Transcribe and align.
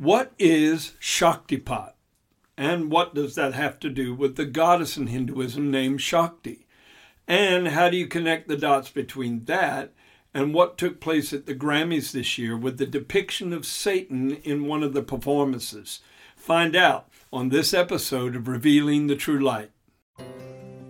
What 0.00 0.32
is 0.38 0.94
Shaktipat? 0.98 1.92
And 2.56 2.90
what 2.90 3.14
does 3.14 3.34
that 3.34 3.52
have 3.52 3.78
to 3.80 3.90
do 3.90 4.14
with 4.14 4.36
the 4.36 4.46
goddess 4.46 4.96
in 4.96 5.08
Hinduism 5.08 5.70
named 5.70 6.00
Shakti? 6.00 6.66
And 7.28 7.68
how 7.68 7.90
do 7.90 7.98
you 7.98 8.06
connect 8.06 8.48
the 8.48 8.56
dots 8.56 8.88
between 8.88 9.44
that 9.44 9.92
and 10.32 10.54
what 10.54 10.78
took 10.78 11.00
place 11.02 11.34
at 11.34 11.44
the 11.44 11.54
Grammys 11.54 12.12
this 12.12 12.38
year 12.38 12.56
with 12.56 12.78
the 12.78 12.86
depiction 12.86 13.52
of 13.52 13.66
Satan 13.66 14.36
in 14.36 14.64
one 14.64 14.82
of 14.82 14.94
the 14.94 15.02
performances? 15.02 16.00
Find 16.34 16.74
out 16.74 17.06
on 17.30 17.50
this 17.50 17.74
episode 17.74 18.34
of 18.34 18.48
Revealing 18.48 19.06
the 19.06 19.16
True 19.16 19.38
Light. 19.38 19.70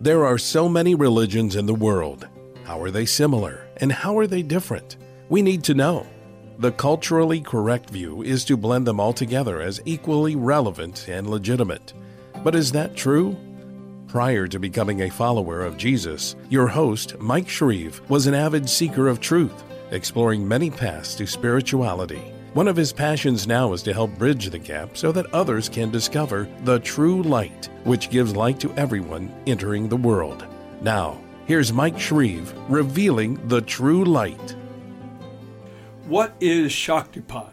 There 0.01 0.25
are 0.25 0.39
so 0.39 0.69
many 0.69 0.95
religions 0.95 1.57
in 1.57 1.67
the 1.67 1.75
world. 1.75 2.29
How 2.63 2.81
are 2.81 2.93
they 2.93 3.07
similar 3.07 3.67
and 3.79 3.91
how 3.91 4.17
are 4.19 4.29
they 4.29 4.45
different? 4.45 4.99
We 5.29 5.43
need 5.43 5.65
to 5.65 5.75
know. 5.75 6.07
The 6.61 6.73
culturally 6.73 7.41
correct 7.41 7.89
view 7.89 8.21
is 8.21 8.45
to 8.45 8.55
blend 8.55 8.87
them 8.87 9.01
all 9.01 9.15
together 9.15 9.63
as 9.63 9.81
equally 9.87 10.37
relevant 10.37 11.09
and 11.09 11.27
legitimate. 11.27 11.95
But 12.45 12.55
is 12.55 12.71
that 12.73 12.95
true? 12.95 13.35
Prior 14.09 14.47
to 14.47 14.59
becoming 14.59 15.01
a 15.01 15.09
follower 15.09 15.63
of 15.63 15.79
Jesus, 15.79 16.37
your 16.51 16.67
host, 16.67 17.19
Mike 17.19 17.49
Shreve, 17.49 18.03
was 18.11 18.27
an 18.27 18.35
avid 18.35 18.69
seeker 18.69 19.09
of 19.09 19.21
truth, 19.21 19.65
exploring 19.91 20.47
many 20.47 20.71
paths 20.71 21.15
to 21.15 21.27
spirituality. 21.27 22.31
One 22.53 22.69
of 22.69 22.77
his 22.77 22.93
passions 22.93 23.47
now 23.47 23.73
is 23.73 23.83
to 23.85 23.95
help 23.95 24.19
bridge 24.19 24.51
the 24.51 24.59
gap 24.59 24.99
so 24.99 25.13
that 25.13 25.33
others 25.33 25.67
can 25.67 25.91
discover 25.91 26.47
the 26.65 26.81
true 26.81 27.23
light, 27.23 27.71
which 27.85 28.11
gives 28.11 28.37
light 28.37 28.61
to 28.61 28.75
everyone 28.75 29.35
entering 29.47 29.89
the 29.89 29.97
world. 29.97 30.47
Now, 30.83 31.17
here's 31.47 31.73
Mike 31.73 31.99
Shreve 31.99 32.53
revealing 32.69 33.41
the 33.49 33.63
true 33.63 34.05
light. 34.05 34.57
What 36.11 36.35
is 36.41 36.73
Shaktipat? 36.73 37.53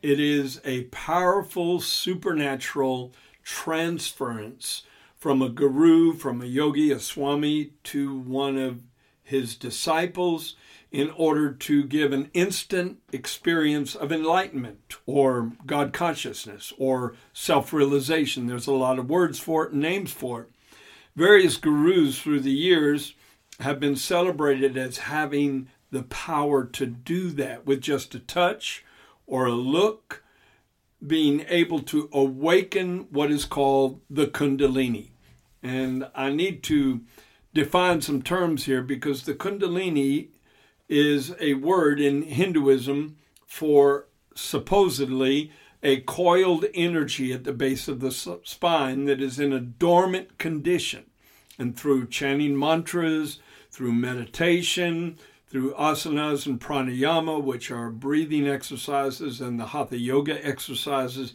It 0.00 0.18
is 0.18 0.62
a 0.64 0.84
powerful 0.84 1.78
supernatural 1.78 3.12
transference 3.44 4.84
from 5.18 5.42
a 5.42 5.50
guru, 5.50 6.14
from 6.14 6.40
a 6.40 6.46
yogi, 6.46 6.90
a 6.90 6.98
swami, 6.98 7.72
to 7.84 8.16
one 8.16 8.56
of 8.56 8.80
his 9.22 9.56
disciples 9.56 10.56
in 10.90 11.10
order 11.10 11.52
to 11.52 11.84
give 11.84 12.14
an 12.14 12.30
instant 12.32 13.00
experience 13.12 13.94
of 13.94 14.10
enlightenment 14.10 14.96
or 15.04 15.52
God 15.66 15.92
consciousness 15.92 16.72
or 16.78 17.14
self 17.34 17.74
realization. 17.74 18.46
There's 18.46 18.66
a 18.66 18.72
lot 18.72 18.98
of 18.98 19.10
words 19.10 19.38
for 19.38 19.66
it 19.66 19.72
and 19.72 19.82
names 19.82 20.12
for 20.12 20.40
it. 20.40 20.48
Various 21.14 21.58
gurus 21.58 22.22
through 22.22 22.40
the 22.40 22.52
years 22.52 23.12
have 23.60 23.78
been 23.78 23.96
celebrated 23.96 24.78
as 24.78 24.96
having 24.96 25.68
the 25.92 26.02
power 26.02 26.64
to 26.64 26.86
do 26.86 27.30
that 27.30 27.64
with 27.64 27.80
just 27.80 28.14
a 28.14 28.18
touch 28.18 28.84
or 29.26 29.46
a 29.46 29.54
look, 29.54 30.24
being 31.06 31.44
able 31.48 31.80
to 31.80 32.08
awaken 32.12 33.06
what 33.10 33.30
is 33.30 33.44
called 33.44 34.00
the 34.10 34.26
Kundalini. 34.26 35.10
And 35.62 36.08
I 36.14 36.30
need 36.30 36.62
to 36.64 37.02
define 37.54 38.00
some 38.00 38.22
terms 38.22 38.64
here 38.64 38.82
because 38.82 39.22
the 39.22 39.34
Kundalini 39.34 40.28
is 40.88 41.34
a 41.40 41.54
word 41.54 42.00
in 42.00 42.22
Hinduism 42.22 43.16
for 43.46 44.06
supposedly 44.34 45.52
a 45.82 46.00
coiled 46.00 46.64
energy 46.74 47.32
at 47.32 47.44
the 47.44 47.52
base 47.52 47.88
of 47.88 48.00
the 48.00 48.10
spine 48.10 49.04
that 49.04 49.20
is 49.20 49.38
in 49.38 49.52
a 49.52 49.60
dormant 49.60 50.38
condition. 50.38 51.04
And 51.58 51.76
through 51.76 52.06
chanting 52.08 52.58
mantras, 52.58 53.40
through 53.70 53.92
meditation, 53.92 55.18
through 55.52 55.74
asanas 55.74 56.46
and 56.46 56.58
pranayama, 56.58 57.40
which 57.40 57.70
are 57.70 57.90
breathing 57.90 58.48
exercises, 58.48 59.38
and 59.38 59.60
the 59.60 59.66
hatha 59.66 59.98
yoga 59.98 60.44
exercises, 60.44 61.34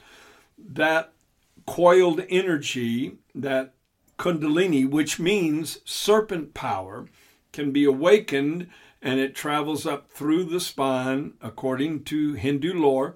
that 0.58 1.14
coiled 1.68 2.22
energy, 2.28 3.20
that 3.36 3.76
kundalini, 4.18 4.90
which 4.90 5.20
means 5.20 5.80
serpent 5.86 6.56
power, 6.56 7.08
can 7.54 7.72
be 7.72 7.86
awakened 7.86 8.68
and 9.04 9.20
it 9.20 9.36
travels 9.36 9.86
up 9.86 10.10
through 10.10 10.44
the 10.44 10.60
spine 10.60 11.34
according 11.40 12.04
to 12.04 12.34
Hindu 12.34 12.74
lore 12.74 13.16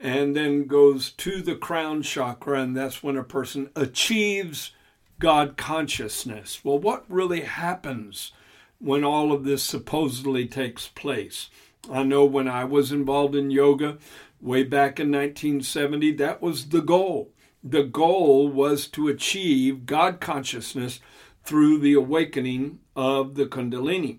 and 0.00 0.34
then 0.34 0.66
goes 0.66 1.12
to 1.12 1.42
the 1.42 1.54
crown 1.54 2.02
chakra, 2.02 2.60
and 2.60 2.76
that's 2.76 3.04
when 3.04 3.16
a 3.16 3.22
person 3.22 3.70
achieves 3.76 4.72
God 5.20 5.56
consciousness. 5.56 6.64
Well, 6.64 6.80
what 6.80 7.04
really 7.08 7.42
happens 7.42 8.32
when 8.84 9.02
all 9.02 9.32
of 9.32 9.44
this 9.44 9.62
supposedly 9.62 10.46
takes 10.46 10.88
place. 10.88 11.48
I 11.90 12.02
know 12.02 12.24
when 12.24 12.48
I 12.48 12.64
was 12.64 12.92
involved 12.92 13.34
in 13.34 13.50
yoga 13.50 13.98
way 14.40 14.62
back 14.62 15.00
in 15.00 15.10
1970, 15.10 16.12
that 16.16 16.42
was 16.42 16.68
the 16.68 16.82
goal. 16.82 17.32
The 17.62 17.82
goal 17.82 18.48
was 18.48 18.86
to 18.88 19.08
achieve 19.08 19.86
God 19.86 20.20
consciousness 20.20 21.00
through 21.44 21.78
the 21.78 21.94
awakening 21.94 22.80
of 22.94 23.36
the 23.36 23.46
Kundalini. 23.46 24.18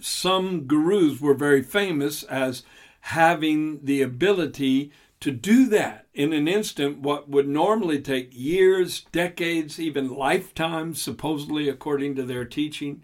Some 0.00 0.62
gurus 0.62 1.20
were 1.20 1.34
very 1.34 1.62
famous 1.62 2.24
as 2.24 2.64
having 3.02 3.84
the 3.84 4.02
ability 4.02 4.90
to 5.20 5.30
do 5.30 5.66
that 5.66 6.06
in 6.14 6.32
an 6.32 6.48
instant, 6.48 7.00
what 7.00 7.28
would 7.28 7.46
normally 7.46 8.00
take 8.00 8.30
years, 8.32 9.04
decades, 9.12 9.78
even 9.78 10.08
lifetimes, 10.08 11.00
supposedly 11.00 11.68
according 11.68 12.14
to 12.16 12.22
their 12.22 12.44
teaching. 12.44 13.02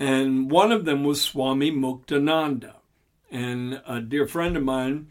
And 0.00 0.50
one 0.50 0.72
of 0.72 0.86
them 0.86 1.04
was 1.04 1.20
Swami 1.20 1.70
Muktananda. 1.70 2.76
And 3.30 3.82
a 3.86 4.00
dear 4.00 4.26
friend 4.26 4.56
of 4.56 4.62
mine, 4.62 5.08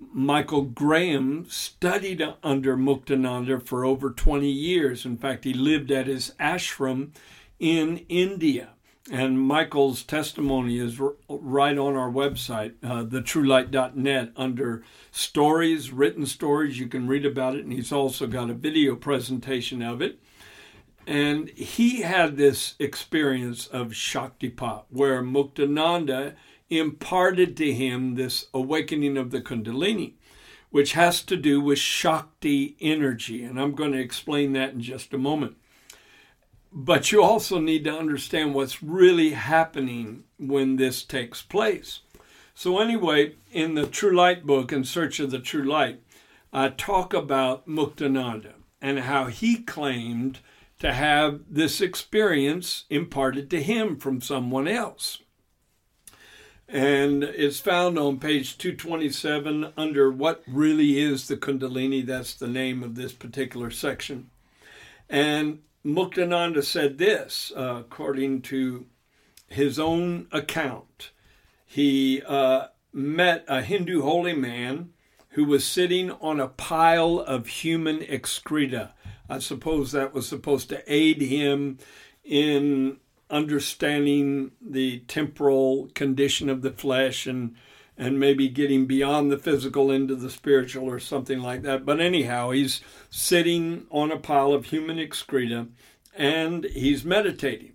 Michael 0.00 0.62
Graham, 0.62 1.44
studied 1.50 2.26
under 2.42 2.74
Muktananda 2.74 3.62
for 3.62 3.84
over 3.84 4.10
20 4.10 4.50
years. 4.50 5.04
In 5.04 5.18
fact, 5.18 5.44
he 5.44 5.52
lived 5.52 5.90
at 5.90 6.06
his 6.06 6.32
ashram 6.40 7.10
in 7.58 7.98
India. 8.08 8.70
And 9.12 9.38
Michael's 9.38 10.02
testimony 10.02 10.78
is 10.78 10.98
right 11.28 11.76
on 11.76 11.94
our 11.94 12.10
website, 12.10 12.74
uh, 12.82 13.04
thetruelight.net, 13.04 14.32
under 14.36 14.82
stories, 15.10 15.92
written 15.92 16.24
stories. 16.24 16.78
You 16.78 16.86
can 16.86 17.06
read 17.06 17.26
about 17.26 17.56
it. 17.56 17.64
And 17.64 17.74
he's 17.74 17.92
also 17.92 18.26
got 18.26 18.48
a 18.48 18.54
video 18.54 18.96
presentation 18.96 19.82
of 19.82 20.00
it. 20.00 20.18
And 21.10 21.48
he 21.48 22.02
had 22.02 22.36
this 22.36 22.76
experience 22.78 23.66
of 23.66 23.88
Shaktipat, 23.88 24.84
where 24.90 25.24
Muktananda 25.24 26.36
imparted 26.68 27.56
to 27.56 27.72
him 27.72 28.14
this 28.14 28.46
awakening 28.54 29.16
of 29.16 29.32
the 29.32 29.40
Kundalini, 29.40 30.12
which 30.70 30.92
has 30.92 31.22
to 31.22 31.36
do 31.36 31.60
with 31.60 31.80
Shakti 31.80 32.76
energy. 32.80 33.42
And 33.42 33.60
I'm 33.60 33.74
going 33.74 33.90
to 33.90 33.98
explain 33.98 34.52
that 34.52 34.72
in 34.72 34.80
just 34.82 35.12
a 35.12 35.18
moment. 35.18 35.56
But 36.70 37.10
you 37.10 37.24
also 37.24 37.58
need 37.58 37.82
to 37.86 37.98
understand 37.98 38.54
what's 38.54 38.80
really 38.80 39.30
happening 39.30 40.22
when 40.38 40.76
this 40.76 41.02
takes 41.02 41.42
place. 41.42 42.02
So, 42.54 42.78
anyway, 42.78 43.34
in 43.50 43.74
the 43.74 43.88
True 43.88 44.14
Light 44.14 44.46
book, 44.46 44.70
In 44.70 44.84
Search 44.84 45.18
of 45.18 45.32
the 45.32 45.40
True 45.40 45.64
Light, 45.64 46.02
I 46.52 46.68
talk 46.68 47.12
about 47.12 47.66
Muktananda 47.66 48.52
and 48.80 49.00
how 49.00 49.24
he 49.24 49.56
claimed 49.56 50.38
to 50.80 50.92
have 50.92 51.40
this 51.48 51.80
experience 51.80 52.84
imparted 52.90 53.48
to 53.50 53.62
him 53.62 53.96
from 53.96 54.20
someone 54.20 54.66
else. 54.66 55.18
And 56.66 57.24
it's 57.24 57.60
found 57.60 57.98
on 57.98 58.18
page 58.18 58.56
227 58.56 59.72
under 59.76 60.10
What 60.10 60.42
Really 60.46 61.00
Is 61.00 61.28
the 61.28 61.36
Kundalini. 61.36 62.04
That's 62.04 62.34
the 62.34 62.46
name 62.46 62.82
of 62.82 62.94
this 62.94 63.12
particular 63.12 63.70
section. 63.70 64.30
And 65.08 65.60
Muktananda 65.84 66.62
said 66.64 66.98
this, 66.98 67.52
uh, 67.56 67.78
according 67.80 68.42
to 68.42 68.86
his 69.48 69.78
own 69.78 70.28
account. 70.30 71.10
He 71.66 72.22
uh, 72.26 72.68
met 72.92 73.44
a 73.48 73.62
Hindu 73.62 74.02
holy 74.02 74.34
man 74.34 74.90
who 75.30 75.44
was 75.44 75.66
sitting 75.66 76.10
on 76.12 76.40
a 76.40 76.48
pile 76.48 77.18
of 77.18 77.48
human 77.48 78.02
excreta 78.02 78.92
I 79.30 79.38
suppose 79.38 79.92
that 79.92 80.12
was 80.12 80.26
supposed 80.26 80.68
to 80.70 80.82
aid 80.92 81.22
him 81.22 81.78
in 82.24 82.98
understanding 83.30 84.50
the 84.60 84.98
temporal 85.06 85.88
condition 85.94 86.48
of 86.50 86.62
the 86.62 86.72
flesh 86.72 87.26
and 87.26 87.54
and 87.96 88.18
maybe 88.18 88.48
getting 88.48 88.86
beyond 88.86 89.30
the 89.30 89.36
physical 89.36 89.90
into 89.90 90.16
the 90.16 90.30
spiritual 90.30 90.88
or 90.88 90.98
something 90.98 91.40
like 91.40 91.60
that. 91.62 91.84
But 91.84 92.00
anyhow, 92.00 92.50
he's 92.50 92.80
sitting 93.10 93.86
on 93.90 94.10
a 94.10 94.16
pile 94.16 94.54
of 94.54 94.66
human 94.66 94.98
excreta 94.98 95.66
and 96.16 96.64
he's 96.64 97.04
meditating. 97.04 97.74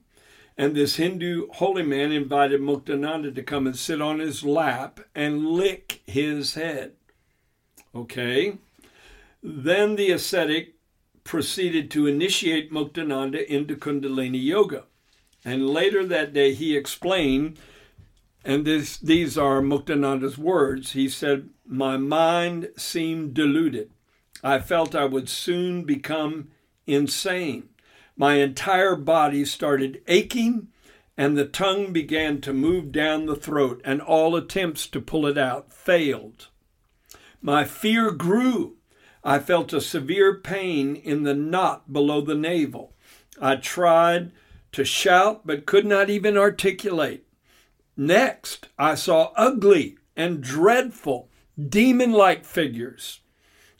And 0.58 0.76
this 0.76 0.96
Hindu 0.96 1.50
holy 1.54 1.84
man 1.84 2.12
invited 2.12 2.60
Muktananda 2.60 3.36
to 3.36 3.44
come 3.44 3.68
and 3.68 3.78
sit 3.78 4.02
on 4.02 4.18
his 4.18 4.44
lap 4.44 5.00
and 5.14 5.46
lick 5.46 6.02
his 6.08 6.56
head. 6.56 6.94
Okay? 7.94 8.58
Then 9.44 9.96
the 9.96 10.10
ascetic 10.10 10.75
proceeded 11.26 11.92
to 11.92 12.08
initiate 12.08 12.72
Muktananda 12.72 13.46
into 13.48 13.76
Kundalini 13.76 14.42
Yoga. 14.42 14.84
And 15.44 15.70
later 15.70 16.06
that 16.06 16.34
day, 16.34 16.54
he 16.54 16.78
explained 16.78 17.60
And 18.46 18.64
this, 18.64 18.98
these 18.98 19.38
are 19.38 19.60
Muktananda's 19.60 20.38
words. 20.38 20.92
He 20.92 21.10
said, 21.10 21.50
My 21.68 21.98
mind 21.98 22.70
seemed 22.78 23.34
deluded. 23.34 23.90
I 24.44 24.60
felt 24.60 24.94
I 24.94 25.06
would 25.06 25.28
soon 25.28 25.84
become 25.84 26.50
insane. 26.86 27.70
My 28.16 28.36
entire 28.36 28.96
body 28.96 29.44
started 29.46 30.04
aching, 30.08 30.68
and 31.18 31.36
the 31.36 31.46
tongue 31.46 31.92
began 31.92 32.40
to 32.42 32.54
move 32.54 32.92
down 32.92 33.26
the 33.26 33.36
throat, 33.36 33.82
and 33.84 34.00
all 34.00 34.36
attempts 34.36 34.86
to 34.88 35.02
pull 35.02 35.26
it 35.26 35.40
out 35.40 35.74
failed. 35.74 36.50
My 37.42 37.64
fear 37.64 38.12
grew. 38.12 38.75
I 39.28 39.40
felt 39.40 39.74
a 39.74 39.82
severe 39.82 40.36
pain 40.36 40.96
in 40.96 41.24
the 41.24 41.34
knot 41.34 41.92
below 41.92 42.22
the 42.22 42.36
navel. 42.36 42.94
I 43.42 43.56
tried 43.56 44.32
to 44.72 44.86
shout, 44.86 45.48
but 45.48 45.66
could 45.66 45.84
not 45.84 46.12
even 46.12 46.38
articulate. 46.38 47.26
Next, 47.98 48.68
I 48.78 48.94
saw 48.94 49.32
ugly 49.36 49.98
and 50.16 50.42
dreadful, 50.42 51.32
demon 51.58 52.12
like 52.12 52.46
figures. 52.46 53.22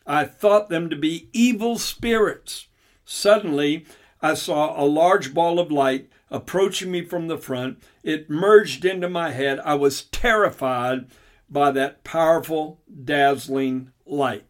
I 0.08 0.24
thought 0.26 0.70
them 0.70 0.90
to 0.90 0.96
be 0.96 1.30
evil 1.32 1.78
spirits. 1.78 2.68
Suddenly, 3.06 3.86
I 4.24 4.34
saw 4.34 4.82
a 4.82 4.84
large 4.84 5.32
ball 5.32 5.60
of 5.60 5.72
light 5.72 6.10
approaching 6.32 6.90
me 6.90 7.04
from 7.06 7.28
the 7.28 7.38
front. 7.38 7.84
It 8.02 8.32
merged 8.32 8.84
into 8.84 9.10
my 9.10 9.32
head. 9.32 9.60
I 9.60 9.76
was 9.76 10.06
terrified 10.06 11.06
by 11.48 11.70
that 11.70 12.04
powerful, 12.04 12.82
dazzling 13.04 13.92
light. 14.08 14.46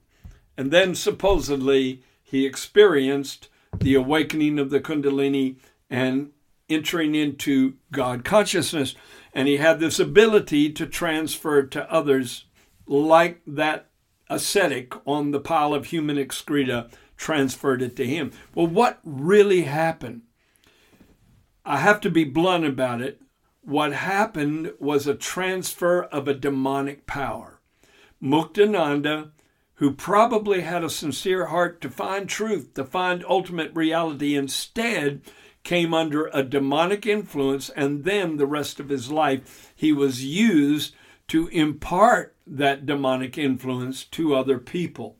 And 0.58 0.72
then 0.72 0.96
supposedly 0.96 2.04
he 2.24 2.46
experienced 2.46 3.50
the 3.78 3.96
awakening 3.96 4.60
of 4.60 4.70
the 4.70 4.80
Kundalini 4.80 5.58
and 5.90 6.32
entering 6.70 7.14
into 7.16 7.76
God 7.92 8.24
consciousness. 8.24 8.96
And 9.34 9.48
he 9.48 9.58
had 9.58 9.80
this 9.80 10.00
ability 10.00 10.72
to 10.74 10.86
transfer 10.86 11.64
to 11.64 11.92
others, 11.92 12.46
like 12.88 13.42
that 13.46 13.90
ascetic 14.30 14.94
on 15.06 15.32
the 15.32 15.40
pile 15.40 15.74
of 15.74 15.88
human 15.88 16.18
excreta 16.18 16.90
transferred 17.18 17.82
it 17.82 17.96
to 17.96 18.06
him. 18.06 18.32
Well, 18.54 18.68
what 18.68 19.00
really 19.04 19.64
happened? 19.64 20.22
I 21.64 21.78
have 21.78 22.00
to 22.02 22.10
be 22.10 22.24
blunt 22.24 22.66
about 22.66 23.02
it. 23.02 23.22
What 23.62 23.94
happened 23.94 24.74
was 24.80 25.08
a 25.08 25.16
transfer 25.16 26.04
of 26.04 26.28
a 26.28 26.34
demonic 26.34 27.08
power. 27.08 27.60
Muktananda, 28.22 29.32
who 29.76 29.92
probably 29.92 30.62
had 30.62 30.84
a 30.84 30.90
sincere 30.90 31.48
heart 31.48 31.82
to 31.82 31.90
find 31.90 32.30
truth, 32.30 32.74
to 32.74 32.86
find 32.86 33.26
ultimate 33.28 33.72
reality, 33.76 34.36
instead 34.36 35.22
came 35.64 35.94
under 35.94 36.28
a 36.28 36.44
demonic 36.44 37.06
influence, 37.06 37.70
and 37.70 38.04
then 38.04 38.38
the 38.38 38.46
rest 38.46 38.80
of 38.80 38.90
his 38.90 39.12
life 39.12 39.74
he 39.76 39.92
was 39.92 40.24
used 40.24 40.96
to 41.28 41.48
impart 41.48 42.36
that 42.48 42.86
demonic 42.86 43.38
influence 43.38 44.04
to 44.04 44.36
other 44.36 44.60
people. 44.60 45.18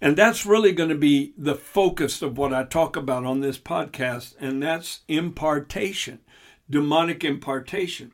And 0.00 0.16
that's 0.16 0.46
really 0.46 0.72
going 0.72 0.88
to 0.88 0.94
be 0.94 1.32
the 1.36 1.54
focus 1.54 2.22
of 2.22 2.36
what 2.36 2.52
I 2.52 2.64
talk 2.64 2.96
about 2.96 3.24
on 3.24 3.40
this 3.40 3.58
podcast, 3.58 4.34
and 4.40 4.62
that's 4.62 5.00
impartation, 5.08 6.20
demonic 6.68 7.22
impartation. 7.22 8.12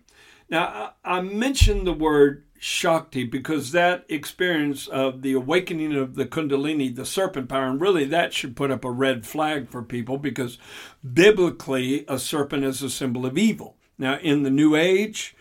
Now, 0.49 0.95
I 1.05 1.21
mentioned 1.23 1.87
the 1.87 1.93
word 1.93 2.45
Shakti 2.59 3.25
because 3.25 3.73
that 3.73 4.05
experience 4.09 4.87
of 4.87 5.23
the 5.23 5.33
awakening 5.33 5.95
of 5.95 6.15
the 6.15 6.27
Kundalini, 6.27 6.95
the 6.95 7.07
serpent 7.07 7.49
power, 7.49 7.67
and 7.67 7.81
really 7.81 8.05
that 8.05 8.33
should 8.33 8.57
put 8.57 8.71
up 8.71 8.85
a 8.85 8.91
red 8.91 9.27
flag 9.27 9.69
for 9.69 9.83
people 9.83 10.19
because 10.19 10.59
biblically 11.05 12.05
a 12.09 12.19
serpent 12.19 12.65
is 12.65 12.83
a 12.83 12.91
symbol 12.91 13.27
of 13.27 13.37
evil. 13.39 13.77
Now, 13.99 14.19
in 14.19 14.43
the 14.43 14.51
New 14.51 14.77
Age, 14.77 15.35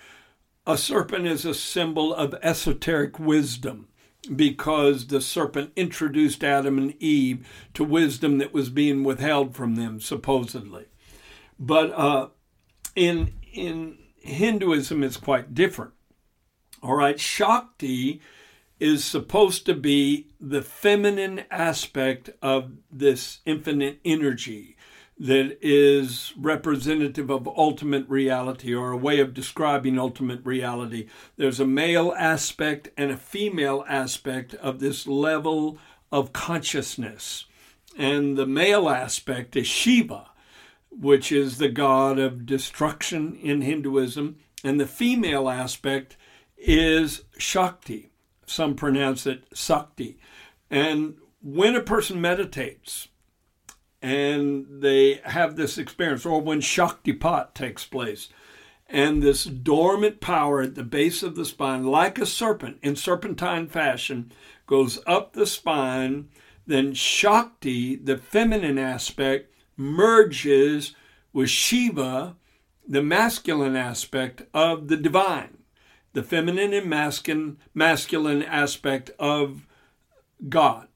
a 0.66 0.78
serpent 0.78 1.28
is 1.28 1.46
a 1.46 1.54
symbol 1.54 2.14
of 2.14 2.36
esoteric 2.42 3.20
wisdom 3.20 3.88
because 4.34 5.08
the 5.08 5.22
serpent 5.22 5.72
introduced 5.76 6.44
Adam 6.44 6.78
and 6.78 7.02
Eve 7.02 7.48
to 7.74 7.84
wisdom 7.84 8.38
that 8.40 8.54
was 8.54 8.70
being 8.70 9.04
withheld 9.04 9.56
from 9.56 9.76
them, 9.76 10.00
supposedly. 10.00 10.86
But 11.60 11.92
uh, 11.92 12.30
in 12.96 13.34
in 13.54 13.98
Hinduism, 14.20 15.04
it's 15.04 15.18
quite 15.18 15.54
different. 15.54 15.94
All 16.86 16.94
right, 16.94 17.20
Shakti 17.20 18.22
is 18.80 19.04
supposed 19.04 19.66
to 19.66 19.74
be 19.74 20.28
the 20.40 20.62
feminine 20.62 21.46
aspect 21.50 22.30
of 22.44 22.74
this 22.92 23.40
infinite 23.44 24.00
energy 24.06 24.78
that 25.18 25.58
is 25.64 26.32
representative 26.38 27.32
of 27.32 27.48
ultimate 27.48 28.08
reality 28.08 28.72
or 28.72 28.92
a 28.92 28.98
way 28.98 29.20
of 29.20 29.34
describing 29.34 29.98
ultimate 29.98 30.46
reality. 30.46 31.08
There's 31.38 31.60
a 31.60 31.66
male 31.66 32.14
aspect 32.16 32.90
and 32.96 33.10
a 33.10 33.18
female 33.18 33.84
aspect 33.90 34.54
of 34.54 34.80
this 34.80 35.08
level 35.08 35.80
of 36.12 36.34
consciousness. 36.34 37.46
And 37.98 38.38
the 38.38 38.46
male 38.46 38.90
aspect 38.90 39.56
is 39.56 39.66
Shiva, 39.66 40.28
which 40.92 41.32
is 41.32 41.58
the 41.58 41.70
god 41.70 42.20
of 42.20 42.46
destruction 42.46 43.40
in 43.42 43.62
Hinduism, 43.62 44.36
and 44.64 44.80
the 44.80 44.86
female 44.86 45.50
aspect 45.50 46.16
is 46.68 47.24
Shakti. 47.38 48.12
Some 48.46 48.76
pronounce 48.76 49.26
it 49.26 49.46
Sakti. 49.54 50.18
And 50.70 51.16
when 51.42 51.76
a 51.76 51.82
person 51.82 52.20
meditates, 52.20 53.08
and 54.02 54.68
they 54.70 55.22
have 55.24 55.56
this 55.56 55.78
experience, 55.78 56.26
or 56.26 56.42
when 56.42 56.62
Shaktipat 56.62 57.54
takes 57.54 57.86
place, 57.86 58.30
and 58.88 59.24
this 59.24 59.46
dormant 59.46 60.22
power 60.22 60.62
at 60.62 60.76
the 60.76 60.84
base 60.84 61.24
of 61.24 61.36
the 61.36 61.46
spine, 61.46 61.86
like 61.86 62.20
a 62.20 62.26
serpent 62.26 62.78
in 62.84 62.96
serpentine 62.96 63.68
fashion, 63.68 64.32
goes 64.68 65.00
up 65.08 65.34
the 65.34 65.48
spine. 65.48 66.30
Then 66.68 66.94
Shakti, 66.94 67.96
the 67.96 68.18
feminine 68.18 68.78
aspect, 68.78 69.52
merges 69.78 70.96
with 71.34 71.50
Shiva, 71.50 72.36
the 72.88 73.02
masculine 73.02 73.76
aspect 73.76 74.44
of 74.54 74.88
the 74.88 74.98
divine, 74.98 75.58
the 76.16 76.24
feminine 76.24 76.74
and 76.74 76.90
masculine, 76.90 77.58
masculine 77.74 78.42
aspect 78.42 79.12
of 79.20 79.68
God 80.50 80.88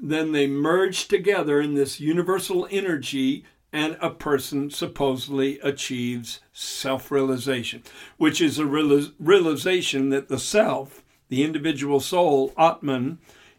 then 0.00 0.32
they 0.32 0.46
merge 0.46 1.08
together 1.08 1.60
in 1.60 1.74
this 1.74 2.00
universal 2.00 2.68
energy 2.70 3.44
and 3.72 3.96
a 4.00 4.10
person 4.10 4.70
supposedly 4.70 5.58
achieves 5.60 6.40
self 6.52 7.10
realization, 7.10 7.82
which 8.16 8.40
is 8.40 8.58
a 8.58 8.66
realization 8.66 10.08
that 10.08 10.28
the 10.28 10.38
self, 10.38 11.04
the 11.28 11.44
individual 11.44 12.00
soul, 12.00 12.52
Atman, 12.56 13.18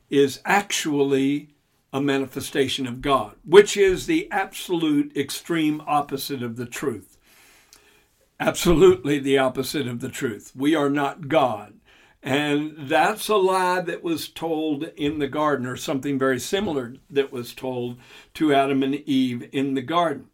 is 0.09 0.41
actually 0.45 1.49
a 1.93 2.01
manifestation 2.01 2.87
of 2.87 3.01
God, 3.01 3.35
which 3.45 3.77
is 3.77 4.05
the 4.05 4.27
absolute 4.31 5.15
extreme 5.15 5.81
opposite 5.85 6.41
of 6.41 6.55
the 6.55 6.65
truth. 6.65 7.08
Absolutely 8.39 9.19
the 9.19 9.37
opposite 9.37 9.85
of 9.85 9.99
the 9.99 10.07
truth. 10.07 10.53
We 10.55 10.73
are 10.73 10.89
not 10.89 11.27
God. 11.27 11.73
And 12.23 12.73
that's 12.77 13.27
a 13.27 13.35
lie 13.35 13.81
that 13.81 14.03
was 14.03 14.29
told 14.29 14.83
in 14.95 15.19
the 15.19 15.27
garden, 15.27 15.65
or 15.65 15.75
something 15.75 16.17
very 16.17 16.39
similar 16.39 16.95
that 17.09 17.31
was 17.31 17.53
told 17.53 17.97
to 18.35 18.53
Adam 18.53 18.83
and 18.83 18.95
Eve 18.95 19.49
in 19.51 19.73
the 19.73 19.81
garden. 19.81 20.27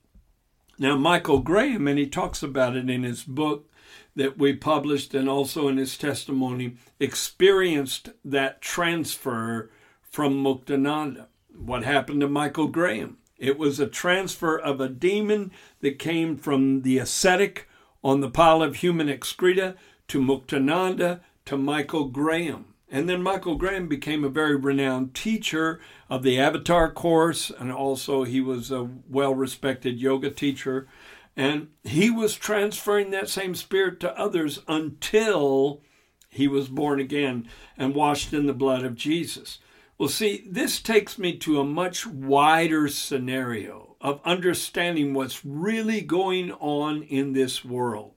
Now, 0.78 0.98
Michael 0.98 1.40
Graham, 1.40 1.88
and 1.88 1.98
he 1.98 2.08
talks 2.08 2.44
about 2.44 2.76
it 2.76 2.90
in 2.90 3.04
his 3.04 3.24
book 3.24 3.72
that 4.16 4.38
we 4.38 4.54
published 4.54 5.14
and 5.14 5.30
also 5.30 5.68
in 5.68 5.78
his 5.78 5.98
testimony, 5.98 6.78
experienced 7.00 8.10
that 8.24 8.62
transfer 8.62 9.70
from 10.02 10.44
Muktananda. 10.44 11.28
What 11.56 11.84
happened 11.84 12.22
to 12.22 12.28
Michael 12.28 12.68
Graham? 12.68 13.18
It 13.38 13.58
was 13.58 13.80
a 13.80 13.88
transfer 13.88 14.58
of 14.58 14.80
a 14.80 14.90
demon 14.90 15.52
that 15.82 16.00
came 16.00 16.38
from 16.38 16.82
the 16.82 16.98
ascetic 16.98 17.68
on 18.06 18.22
the 18.22 18.30
pile 18.30 18.62
of 18.62 18.76
human 18.76 19.10
excreta 19.10 19.76
to 20.08 20.22
Muktananda 20.22 21.22
to 21.44 21.58
Michael 21.58 22.06
Graham. 22.06 22.66
And 22.88 23.10
then 23.10 23.24
Michael 23.24 23.56
Graham 23.56 23.88
became 23.88 24.24
a 24.24 24.30
very 24.30 24.56
renowned 24.56 25.16
teacher 25.16 25.82
of 26.08 26.22
the 26.22 26.40
Avatar 26.40 26.92
course, 26.92 27.50
and 27.50 27.72
also 27.72 28.24
he 28.24 28.42
was 28.42 28.72
a 28.72 28.88
well 29.10 29.34
respected 29.34 30.00
yoga 30.00 30.30
teacher. 30.30 30.88
And 31.36 31.70
he 31.84 32.12
was 32.12 32.36
transferring 32.36 33.10
that 33.10 33.28
same 33.28 33.56
spirit 33.56 34.00
to 34.02 34.18
others 34.18 34.62
until 34.68 35.82
he 36.30 36.48
was 36.48 36.68
born 36.68 37.00
again 37.00 37.50
and 37.76 37.96
washed 37.96 38.34
in 38.34 38.46
the 38.46 38.54
blood 38.54 38.86
of 38.86 38.94
Jesus. 38.94 39.58
Well, 39.98 40.10
see, 40.10 40.46
this 40.48 40.80
takes 40.80 41.18
me 41.18 41.38
to 41.38 41.60
a 41.60 41.66
much 41.66 42.06
wider 42.06 42.88
scenario 42.88 43.95
of 44.06 44.22
understanding 44.24 45.16
what's 45.16 45.44
really 45.44 46.00
going 46.00 46.52
on 46.52 47.02
in 47.02 47.34
this 47.34 47.66
world. 47.66 48.14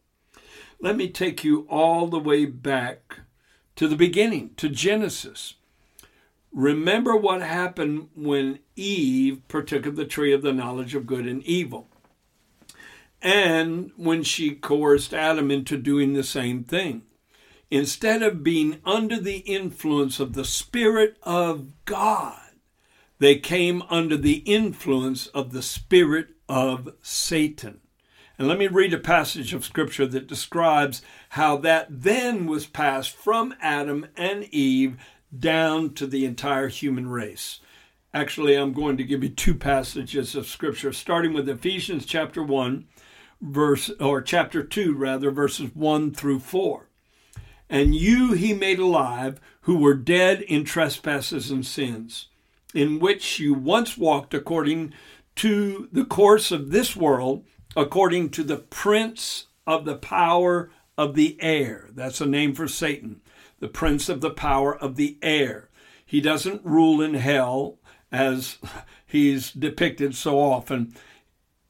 Let 0.81 0.97
me 0.97 1.09
take 1.09 1.43
you 1.45 1.67
all 1.71 2.09
the 2.09 2.19
way 2.19 2.45
back 2.45 3.21
to 3.77 3.89
the 3.89 3.97
beginning, 3.97 4.51
to 4.59 4.69
Genesis. 4.69 5.55
Remember 6.53 7.17
what 7.17 7.41
happened 7.41 8.09
when 8.15 8.59
Eve 8.77 9.41
partook 9.49 9.87
of 9.87 9.97
the 9.97 10.05
tree 10.05 10.35
of 10.35 10.43
the 10.43 10.53
knowledge 10.53 10.95
of 10.95 11.07
good 11.07 11.27
and 11.27 11.43
evil. 11.45 11.89
and 13.21 13.91
when 13.97 14.23
she 14.23 14.55
coerced 14.55 15.13
Adam 15.13 15.51
into 15.51 15.77
doing 15.77 16.13
the 16.13 16.23
same 16.23 16.63
thing. 16.65 17.03
Instead 17.71 18.23
of 18.23 18.43
being 18.45 18.81
under 18.85 19.19
the 19.21 19.39
influence 19.39 20.21
of 20.21 20.33
the 20.33 20.45
Spirit 20.45 21.17
of 21.23 21.67
God, 21.85 22.48
they 23.19 23.37
came 23.37 23.83
under 23.91 24.17
the 24.17 24.39
influence 24.47 25.27
of 25.29 25.53
the 25.53 25.63
Spirit 25.63 26.29
of 26.49 26.95
Satan. 27.03 27.81
And 28.39 28.47
let 28.47 28.59
me 28.59 28.69
read 28.69 28.95
a 28.95 28.99
passage 28.99 29.53
of 29.53 29.65
Scripture 29.65 30.07
that 30.07 30.29
describes 30.29 31.03
how 31.31 31.57
that 31.59 31.87
then 31.91 32.47
was 32.47 32.67
passed 32.67 33.17
from 33.17 33.55
Adam 33.61 34.07
and 34.17 34.45
Eve 34.55 34.97
down 35.37 35.93
to 35.95 36.07
the 36.07 36.25
entire 36.25 36.69
human 36.69 37.09
race. 37.09 37.61
Actually, 38.15 38.55
I'm 38.55 38.73
going 38.73 38.97
to 38.97 39.05
give 39.05 39.23
you 39.23 39.29
two 39.29 39.55
passages 39.55 40.35
of 40.35 40.47
Scripture, 40.47 40.93
starting 40.93 41.33
with 41.33 41.49
Ephesians 41.49 42.07
chapter 42.07 42.43
1, 42.43 42.87
verse, 43.41 43.91
or 44.01 44.23
chapter 44.23 44.63
2, 44.63 44.95
rather, 44.95 45.31
verses 45.31 45.75
1 45.75 46.15
through 46.15 46.39
4. 46.39 46.89
And 47.69 47.95
you 47.95 48.33
he 48.33 48.55
made 48.55 48.79
alive 48.79 49.41
who 49.63 49.79
were 49.79 49.95
dead 49.95 50.43
in 50.43 50.65
trespasses 50.65 51.51
and 51.51 51.67
sins, 51.67 52.28
in 52.75 52.99
which 52.99 53.39
you 53.39 53.55
once 53.55 53.97
walked 53.97 54.35
according 54.35 54.93
to 55.37 55.89
the 55.93 56.05
course 56.05 56.51
of 56.51 56.71
this 56.71 56.97
world, 56.97 57.45
according 57.77 58.31
to 58.31 58.43
the 58.43 58.57
prince 58.57 59.47
of 59.67 59.85
the 59.85 59.97
power 59.97 60.71
of 60.97 61.15
the 61.15 61.37
air. 61.41 61.89
That's 61.95 62.21
a 62.21 62.27
name 62.27 62.55
for 62.55 62.67
Satan, 62.67 63.21
the 63.61 63.69
prince 63.69 64.09
of 64.09 64.21
the 64.21 64.31
power 64.31 64.77
of 64.77 64.97
the 64.97 65.17
air. 65.23 65.69
He 66.05 66.21
doesn't 66.21 66.65
rule 66.65 67.01
in 67.01 67.15
hell 67.15 67.79
as 68.11 68.59
he's 69.07 69.53
depicted 69.53 70.15
so 70.15 70.41
often. 70.41 70.95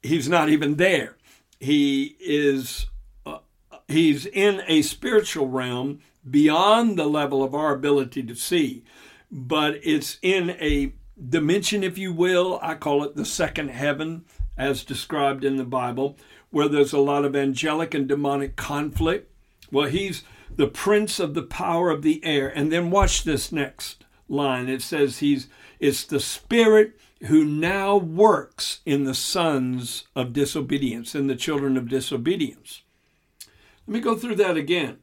He's 0.01 0.29
not 0.29 0.49
even 0.49 0.75
there. 0.75 1.17
He 1.59 2.15
is 2.19 2.87
uh, 3.25 3.39
he's 3.87 4.25
in 4.25 4.63
a 4.67 4.81
spiritual 4.81 5.47
realm 5.47 5.99
beyond 6.29 6.97
the 6.97 7.07
level 7.07 7.43
of 7.43 7.53
our 7.53 7.73
ability 7.73 8.23
to 8.23 8.35
see, 8.35 8.83
but 9.31 9.79
it's 9.83 10.17
in 10.21 10.51
a 10.51 10.93
dimension, 11.29 11.83
if 11.83 11.97
you 11.97 12.13
will. 12.13 12.59
I 12.61 12.75
call 12.75 13.03
it 13.03 13.15
the 13.15 13.25
second 13.25 13.69
heaven, 13.69 14.25
as 14.57 14.83
described 14.83 15.43
in 15.43 15.57
the 15.57 15.63
Bible, 15.63 16.17
where 16.49 16.67
there's 16.67 16.93
a 16.93 16.99
lot 16.99 17.25
of 17.25 17.35
angelic 17.35 17.93
and 17.93 18.07
demonic 18.07 18.55
conflict. 18.55 19.31
Well, 19.71 19.87
he's 19.87 20.23
the 20.55 20.67
prince 20.67 21.19
of 21.19 21.33
the 21.33 21.43
power 21.43 21.89
of 21.89 22.01
the 22.01 22.23
air. 22.25 22.49
And 22.49 22.71
then 22.71 22.91
watch 22.91 23.23
this 23.23 23.51
next 23.51 24.03
line. 24.27 24.67
It 24.67 24.81
says 24.81 25.19
he's 25.19 25.47
it's 25.79 26.03
the 26.03 26.19
spirit 26.19 26.99
who 27.27 27.45
now 27.45 27.97
works 27.97 28.79
in 28.85 29.03
the 29.03 29.13
sons 29.13 30.07
of 30.15 30.33
disobedience, 30.33 31.15
in 31.15 31.27
the 31.27 31.35
children 31.35 31.77
of 31.77 31.89
disobedience. 31.89 32.81
Let 33.87 33.93
me 33.93 33.99
go 33.99 34.15
through 34.15 34.35
that 34.35 34.57
again. 34.57 34.99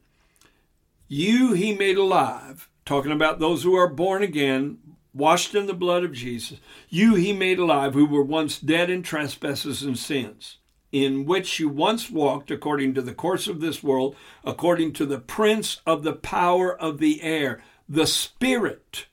You 1.07 1.53
he 1.53 1.75
made 1.75 1.97
alive, 1.97 2.69
talking 2.87 3.11
about 3.11 3.39
those 3.39 3.63
who 3.63 3.75
are 3.75 3.89
born 3.89 4.23
again, 4.23 4.79
washed 5.13 5.53
in 5.53 5.65
the 5.67 5.73
blood 5.73 6.03
of 6.03 6.13
Jesus, 6.13 6.59
you 6.89 7.15
he 7.15 7.33
made 7.33 7.59
alive 7.59 7.93
who 7.93 8.05
were 8.05 8.23
once 8.23 8.57
dead 8.57 8.89
in 8.89 9.03
trespasses 9.03 9.83
and 9.83 9.99
sins, 9.99 10.57
in 10.91 11.25
which 11.25 11.59
you 11.59 11.67
once 11.67 12.09
walked 12.09 12.49
according 12.49 12.93
to 12.93 13.01
the 13.01 13.13
course 13.13 13.47
of 13.47 13.59
this 13.59 13.83
world, 13.83 14.15
according 14.43 14.93
to 14.93 15.05
the 15.05 15.19
prince 15.19 15.81
of 15.85 16.03
the 16.03 16.13
power 16.13 16.75
of 16.75 16.99
the 16.99 17.21
air, 17.21 17.61
the 17.89 18.07
spirit 18.07 19.07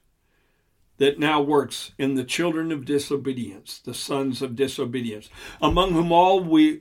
that 0.99 1.19
now 1.19 1.41
works 1.41 1.93
in 1.99 2.15
the 2.15 2.25
children 2.25 2.71
of 2.71 2.85
disobedience, 2.85 3.81
the 3.81 3.95
sons 3.95 4.41
of 4.41 4.55
disobedience, 4.55 5.29
among 5.61 5.93
whom 5.93 6.13
all 6.13 6.41
we 6.41 6.81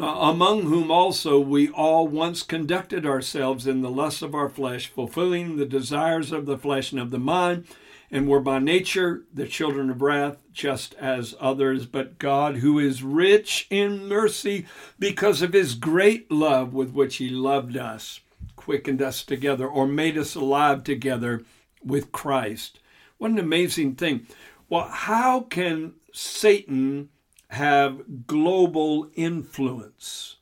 Uh, 0.00 0.30
among 0.30 0.62
whom 0.62 0.92
also 0.92 1.40
we 1.40 1.68
all 1.70 2.06
once 2.06 2.44
conducted 2.44 3.04
ourselves 3.04 3.66
in 3.66 3.80
the 3.80 3.90
lusts 3.90 4.22
of 4.22 4.32
our 4.32 4.48
flesh, 4.48 4.86
fulfilling 4.86 5.56
the 5.56 5.66
desires 5.66 6.30
of 6.30 6.46
the 6.46 6.56
flesh 6.56 6.92
and 6.92 7.00
of 7.00 7.10
the 7.10 7.18
mind, 7.18 7.66
and 8.08 8.28
were 8.28 8.40
by 8.40 8.60
nature 8.60 9.24
the 9.34 9.46
children 9.46 9.90
of 9.90 10.00
wrath, 10.00 10.38
just 10.52 10.94
as 10.94 11.34
others. 11.40 11.84
But 11.84 12.18
God, 12.18 12.58
who 12.58 12.78
is 12.78 13.02
rich 13.02 13.66
in 13.70 14.06
mercy, 14.06 14.66
because 15.00 15.42
of 15.42 15.52
his 15.52 15.74
great 15.74 16.30
love 16.30 16.72
with 16.72 16.92
which 16.92 17.16
he 17.16 17.28
loved 17.28 17.76
us, 17.76 18.20
quickened 18.54 19.02
us 19.02 19.24
together, 19.24 19.66
or 19.66 19.86
made 19.86 20.16
us 20.16 20.36
alive 20.36 20.84
together 20.84 21.42
with 21.82 22.12
Christ. 22.12 22.78
What 23.18 23.32
an 23.32 23.38
amazing 23.38 23.96
thing. 23.96 24.28
Well, 24.68 24.88
how 24.88 25.40
can 25.40 25.94
Satan 26.12 27.08
have 27.48 28.26
global 28.26 29.10
influence? 29.14 30.38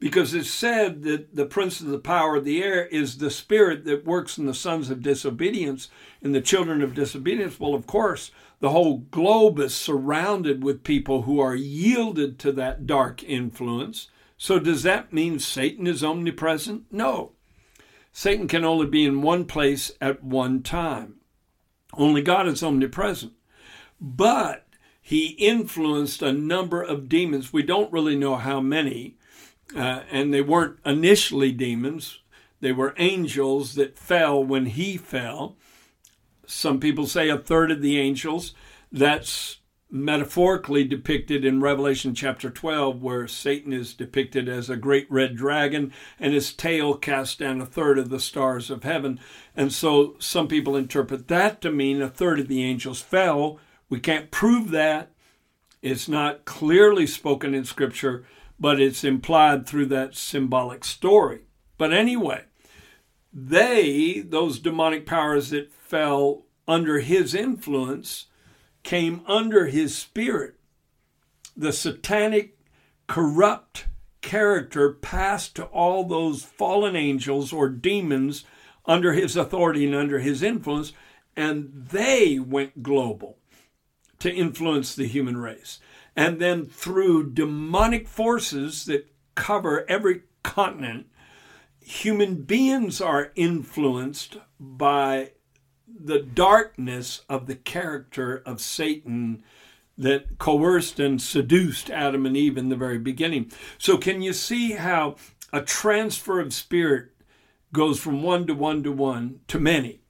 because 0.00 0.32
it's 0.32 0.50
said 0.50 1.02
that 1.02 1.34
the 1.34 1.46
prince 1.46 1.80
of 1.80 1.88
the 1.88 1.98
power 1.98 2.36
of 2.36 2.44
the 2.44 2.62
air 2.62 2.86
is 2.86 3.18
the 3.18 3.30
spirit 3.30 3.84
that 3.84 4.04
works 4.04 4.38
in 4.38 4.46
the 4.46 4.54
sons 4.54 4.90
of 4.90 5.02
disobedience 5.02 5.88
and 6.22 6.34
the 6.34 6.40
children 6.40 6.82
of 6.82 6.94
disobedience. 6.94 7.58
Well, 7.58 7.74
of 7.74 7.86
course, 7.86 8.30
the 8.60 8.70
whole 8.70 8.98
globe 9.10 9.58
is 9.58 9.74
surrounded 9.74 10.62
with 10.62 10.84
people 10.84 11.22
who 11.22 11.40
are 11.40 11.54
yielded 11.54 12.38
to 12.40 12.52
that 12.52 12.86
dark 12.86 13.24
influence. 13.24 14.08
So, 14.36 14.60
does 14.60 14.84
that 14.84 15.12
mean 15.12 15.40
Satan 15.40 15.88
is 15.88 16.04
omnipresent? 16.04 16.84
No. 16.92 17.32
Satan 18.12 18.46
can 18.46 18.64
only 18.64 18.86
be 18.86 19.04
in 19.04 19.22
one 19.22 19.44
place 19.46 19.90
at 20.00 20.22
one 20.22 20.62
time. 20.62 21.16
Only 21.94 22.22
God 22.22 22.46
is 22.46 22.62
omnipresent. 22.62 23.32
But 24.00 24.67
he 25.08 25.28
influenced 25.38 26.20
a 26.20 26.32
number 26.32 26.82
of 26.82 27.08
demons. 27.08 27.50
We 27.50 27.62
don't 27.62 27.90
really 27.90 28.14
know 28.14 28.36
how 28.36 28.60
many 28.60 29.16
uh, 29.74 30.02
and 30.10 30.32
they 30.32 30.40
weren't 30.40 30.78
initially 30.84 31.52
demons, 31.52 32.20
they 32.60 32.72
were 32.72 32.94
angels 32.96 33.74
that 33.74 33.98
fell 33.98 34.42
when 34.42 34.66
he 34.66 34.96
fell. 34.96 35.56
Some 36.46 36.80
people 36.80 37.06
say 37.06 37.28
a 37.28 37.38
third 37.38 37.70
of 37.70 37.82
the 37.82 37.98
angels. 37.98 38.54
That's 38.90 39.58
metaphorically 39.90 40.84
depicted 40.84 41.44
in 41.44 41.60
Revelation 41.60 42.14
chapter 42.14 42.50
12, 42.50 43.02
where 43.02 43.28
Satan 43.28 43.72
is 43.72 43.94
depicted 43.94 44.48
as 44.48 44.68
a 44.68 44.76
great 44.76 45.10
red 45.10 45.36
dragon 45.36 45.92
and 46.18 46.34
his 46.34 46.52
tail 46.52 46.94
cast 46.94 47.38
down 47.38 47.60
a 47.60 47.66
third 47.66 47.98
of 47.98 48.10
the 48.10 48.20
stars 48.20 48.70
of 48.70 48.82
heaven. 48.82 49.20
And 49.54 49.72
so 49.72 50.16
some 50.18 50.48
people 50.48 50.76
interpret 50.76 51.28
that 51.28 51.60
to 51.60 51.70
mean 51.70 52.02
a 52.02 52.08
third 52.08 52.40
of 52.40 52.48
the 52.48 52.64
angels 52.64 53.00
fell. 53.00 53.60
We 53.88 54.00
can't 54.00 54.30
prove 54.30 54.70
that. 54.70 55.12
It's 55.80 56.08
not 56.08 56.44
clearly 56.44 57.06
spoken 57.06 57.54
in 57.54 57.64
Scripture, 57.64 58.24
but 58.58 58.80
it's 58.80 59.04
implied 59.04 59.66
through 59.66 59.86
that 59.86 60.16
symbolic 60.16 60.84
story. 60.84 61.42
But 61.76 61.92
anyway, 61.92 62.44
they, 63.32 64.20
those 64.20 64.58
demonic 64.58 65.06
powers 65.06 65.50
that 65.50 65.72
fell 65.72 66.44
under 66.66 66.98
his 66.98 67.34
influence, 67.34 68.26
came 68.82 69.22
under 69.26 69.66
his 69.66 69.96
spirit. 69.96 70.56
The 71.56 71.72
satanic, 71.72 72.58
corrupt 73.06 73.86
character 74.20 74.92
passed 74.92 75.56
to 75.56 75.64
all 75.64 76.04
those 76.04 76.42
fallen 76.42 76.94
angels 76.94 77.52
or 77.52 77.68
demons 77.68 78.44
under 78.84 79.12
his 79.12 79.36
authority 79.36 79.86
and 79.86 79.94
under 79.94 80.18
his 80.18 80.42
influence, 80.42 80.92
and 81.36 81.70
they 81.90 82.38
went 82.38 82.82
global 82.82 83.37
to 84.20 84.32
influence 84.32 84.94
the 84.94 85.06
human 85.06 85.36
race 85.36 85.78
and 86.18 86.40
then 86.40 86.66
through 86.66 87.30
demonic 87.30 88.08
forces 88.08 88.86
that 88.86 89.08
cover 89.36 89.88
every 89.88 90.22
continent, 90.42 91.06
human 91.80 92.42
beings 92.42 93.00
are 93.00 93.30
influenced 93.36 94.36
by 94.58 95.30
the 95.86 96.18
darkness 96.18 97.22
of 97.28 97.46
the 97.46 97.54
character 97.54 98.42
of 98.44 98.60
Satan 98.60 99.44
that 99.96 100.38
coerced 100.38 100.98
and 100.98 101.22
seduced 101.22 101.88
Adam 101.88 102.26
and 102.26 102.36
Eve 102.36 102.58
in 102.58 102.68
the 102.68 102.74
very 102.74 102.98
beginning. 102.98 103.52
So, 103.78 103.96
can 103.96 104.20
you 104.20 104.32
see 104.32 104.72
how 104.72 105.14
a 105.52 105.62
transfer 105.62 106.40
of 106.40 106.52
spirit 106.52 107.10
goes 107.72 108.00
from 108.00 108.24
one 108.24 108.44
to 108.48 108.54
one 108.54 108.82
to 108.82 108.90
one 108.90 109.38
to 109.46 109.60
many? 109.60 110.00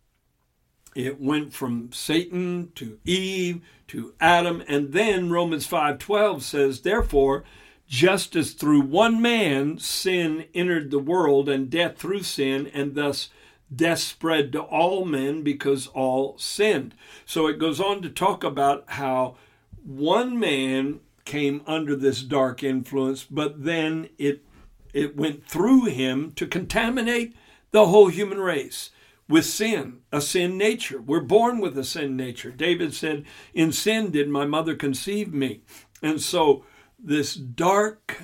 It 0.99 1.21
went 1.21 1.53
from 1.53 1.93
Satan 1.93 2.73
to 2.75 2.99
Eve 3.05 3.61
to 3.87 4.15
Adam 4.21 4.65
and 4.67 4.93
then 4.93 5.31
Romans 5.31 5.65
5:12 5.65 6.43
says 6.43 6.81
therefore 6.81 7.45
just 7.87 8.35
as 8.35 8.51
through 8.51 8.81
one 8.81 9.23
man 9.23 9.79
sin 9.79 10.47
entered 10.55 10.91
the 10.91 10.99
world 10.99 11.49
and 11.49 11.71
death 11.71 11.99
through 11.99 12.25
sin 12.25 12.67
and 12.75 12.97
thus 12.97 13.31
death 13.73 14.01
spread 14.01 14.51
to 14.51 14.61
all 14.61 15.05
men 15.05 15.43
because 15.43 15.87
all 15.87 16.37
sinned. 16.37 16.97
So 17.25 17.47
it 17.47 17.61
goes 17.61 17.79
on 17.79 18.03
to 18.03 18.09
talk 18.09 18.43
about 18.43 18.83
how 18.89 19.37
one 19.85 20.37
man 20.37 20.99
came 21.25 21.63
under 21.65 21.95
this 21.95 22.23
dark 22.25 22.65
influence 22.65 23.23
but 23.23 23.63
then 23.63 24.09
it 24.19 24.45
it 24.93 25.17
went 25.17 25.47
through 25.47 25.85
him 25.85 26.33
to 26.33 26.45
contaminate 26.45 27.37
the 27.71 27.87
whole 27.87 28.09
human 28.09 28.41
race 28.41 28.91
with 29.29 29.45
sin, 29.45 30.01
a 30.11 30.21
sin 30.21 30.57
nature. 30.57 31.01
We're 31.01 31.21
born 31.21 31.61
with 31.61 31.77
a 31.77 31.85
sin 31.85 32.17
nature. 32.17 32.51
David 32.51 32.95
said, 32.95 33.25
In 33.53 33.73
sin 33.73 34.11
did 34.11 34.29
my 34.29 34.47
mother 34.47 34.75
conceive 34.75 35.33
me. 35.33 35.63
And 36.03 36.21
so, 36.21 36.65
this 36.99 37.35
dark 37.35 38.23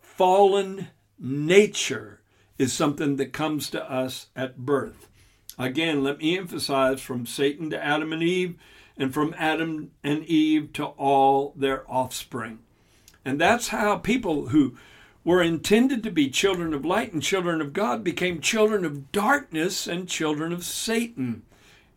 fallen 0.00 0.88
nature 1.18 2.22
is 2.58 2.72
something 2.72 3.16
that 3.16 3.32
comes 3.32 3.68
to 3.70 3.90
us 3.90 4.28
at 4.34 4.58
birth. 4.58 5.08
Again, 5.58 6.02
let 6.02 6.18
me 6.18 6.38
emphasize 6.38 7.00
from 7.00 7.26
Satan 7.26 7.70
to 7.70 7.82
Adam 7.82 8.12
and 8.12 8.22
Eve, 8.22 8.56
and 8.96 9.12
from 9.12 9.34
Adam 9.36 9.90
and 10.02 10.24
Eve 10.24 10.72
to 10.74 10.84
all 10.84 11.52
their 11.56 11.90
offspring. 11.90 12.60
And 13.24 13.40
that's 13.40 13.68
how 13.68 13.96
people 13.98 14.48
who 14.48 14.76
were 15.26 15.42
intended 15.42 16.04
to 16.04 16.10
be 16.12 16.30
children 16.30 16.72
of 16.72 16.84
light 16.84 17.12
and 17.12 17.20
children 17.20 17.60
of 17.60 17.72
God 17.72 18.04
became 18.04 18.40
children 18.40 18.84
of 18.84 19.10
darkness 19.10 19.88
and 19.88 20.08
children 20.08 20.52
of 20.52 20.64
Satan. 20.64 21.42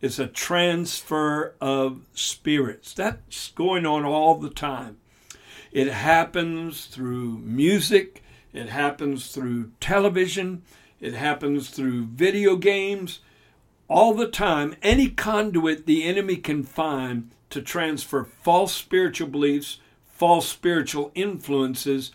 It's 0.00 0.18
a 0.18 0.26
transfer 0.26 1.54
of 1.60 2.00
spirits. 2.12 2.92
That's 2.92 3.52
going 3.52 3.86
on 3.86 4.04
all 4.04 4.34
the 4.34 4.50
time. 4.50 4.96
It 5.70 5.86
happens 5.86 6.86
through 6.86 7.38
music, 7.38 8.24
it 8.52 8.68
happens 8.68 9.28
through 9.28 9.70
television, 9.78 10.62
it 10.98 11.14
happens 11.14 11.70
through 11.70 12.06
video 12.06 12.56
games. 12.56 13.20
All 13.88 14.12
the 14.12 14.26
time, 14.26 14.74
any 14.82 15.08
conduit 15.08 15.86
the 15.86 16.02
enemy 16.02 16.34
can 16.34 16.64
find 16.64 17.30
to 17.50 17.62
transfer 17.62 18.24
false 18.24 18.74
spiritual 18.74 19.28
beliefs, 19.28 19.78
false 20.04 20.48
spiritual 20.48 21.12
influences, 21.14 22.10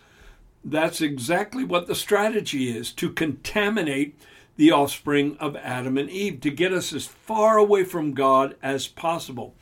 that's 0.66 1.00
exactly 1.00 1.64
what 1.64 1.86
the 1.86 1.94
strategy 1.94 2.76
is 2.76 2.90
to 2.92 3.10
contaminate 3.10 4.18
the 4.56 4.72
offspring 4.72 5.36
of 5.38 5.54
Adam 5.56 5.96
and 5.96 6.10
Eve, 6.10 6.40
to 6.40 6.50
get 6.50 6.72
us 6.72 6.92
as 6.92 7.06
far 7.06 7.56
away 7.56 7.84
from 7.84 8.14
God 8.14 8.56
as 8.62 8.88
possible. 8.88 9.54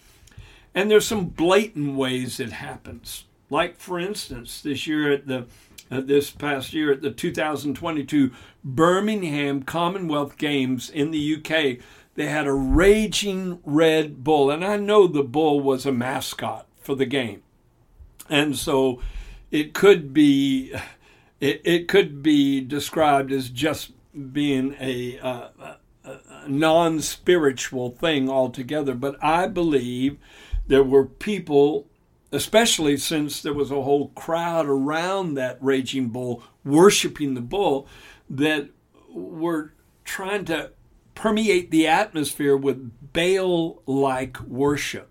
And 0.74 0.90
there's 0.90 1.06
some 1.06 1.26
blatant 1.26 1.94
ways 1.96 2.40
it 2.40 2.52
happens. 2.52 3.24
Like, 3.50 3.76
for 3.76 3.98
instance, 3.98 4.60
this 4.60 4.86
year 4.86 5.12
at 5.12 5.26
the 5.26 5.46
uh, 5.90 6.00
this 6.00 6.30
past 6.30 6.72
year 6.72 6.90
at 6.90 7.02
the 7.02 7.10
2022 7.10 8.30
Birmingham 8.64 9.62
Commonwealth 9.62 10.38
Games 10.38 10.88
in 10.88 11.10
the 11.10 11.36
UK, 11.36 11.84
they 12.14 12.26
had 12.26 12.46
a 12.46 12.52
raging 12.52 13.60
red 13.64 14.24
bull, 14.24 14.50
and 14.50 14.64
I 14.64 14.76
know 14.76 15.06
the 15.06 15.22
bull 15.22 15.60
was 15.60 15.84
a 15.84 15.92
mascot 15.92 16.66
for 16.80 16.94
the 16.94 17.04
game, 17.04 17.42
and 18.30 18.56
so 18.56 19.00
it 19.54 19.72
could 19.72 20.12
be 20.12 20.72
it, 21.38 21.60
it 21.64 21.88
could 21.88 22.24
be 22.24 22.60
described 22.60 23.30
as 23.30 23.48
just 23.48 23.92
being 24.32 24.74
a, 24.80 25.16
a 25.18 25.78
non 26.48 27.00
spiritual 27.00 27.90
thing 27.90 28.28
altogether. 28.28 28.94
But 28.94 29.16
I 29.22 29.46
believe 29.46 30.18
there 30.66 30.82
were 30.82 31.06
people, 31.06 31.86
especially 32.32 32.96
since 32.96 33.40
there 33.40 33.54
was 33.54 33.70
a 33.70 33.82
whole 33.82 34.08
crowd 34.08 34.66
around 34.66 35.34
that 35.34 35.58
raging 35.60 36.08
bull 36.08 36.42
worshiping 36.64 37.34
the 37.34 37.40
bull, 37.40 37.86
that 38.28 38.70
were 39.08 39.72
trying 40.04 40.44
to 40.46 40.72
permeate 41.14 41.70
the 41.70 41.86
atmosphere 41.86 42.56
with 42.56 42.90
Baal 43.12 43.80
like 43.86 44.40
worship. 44.40 45.10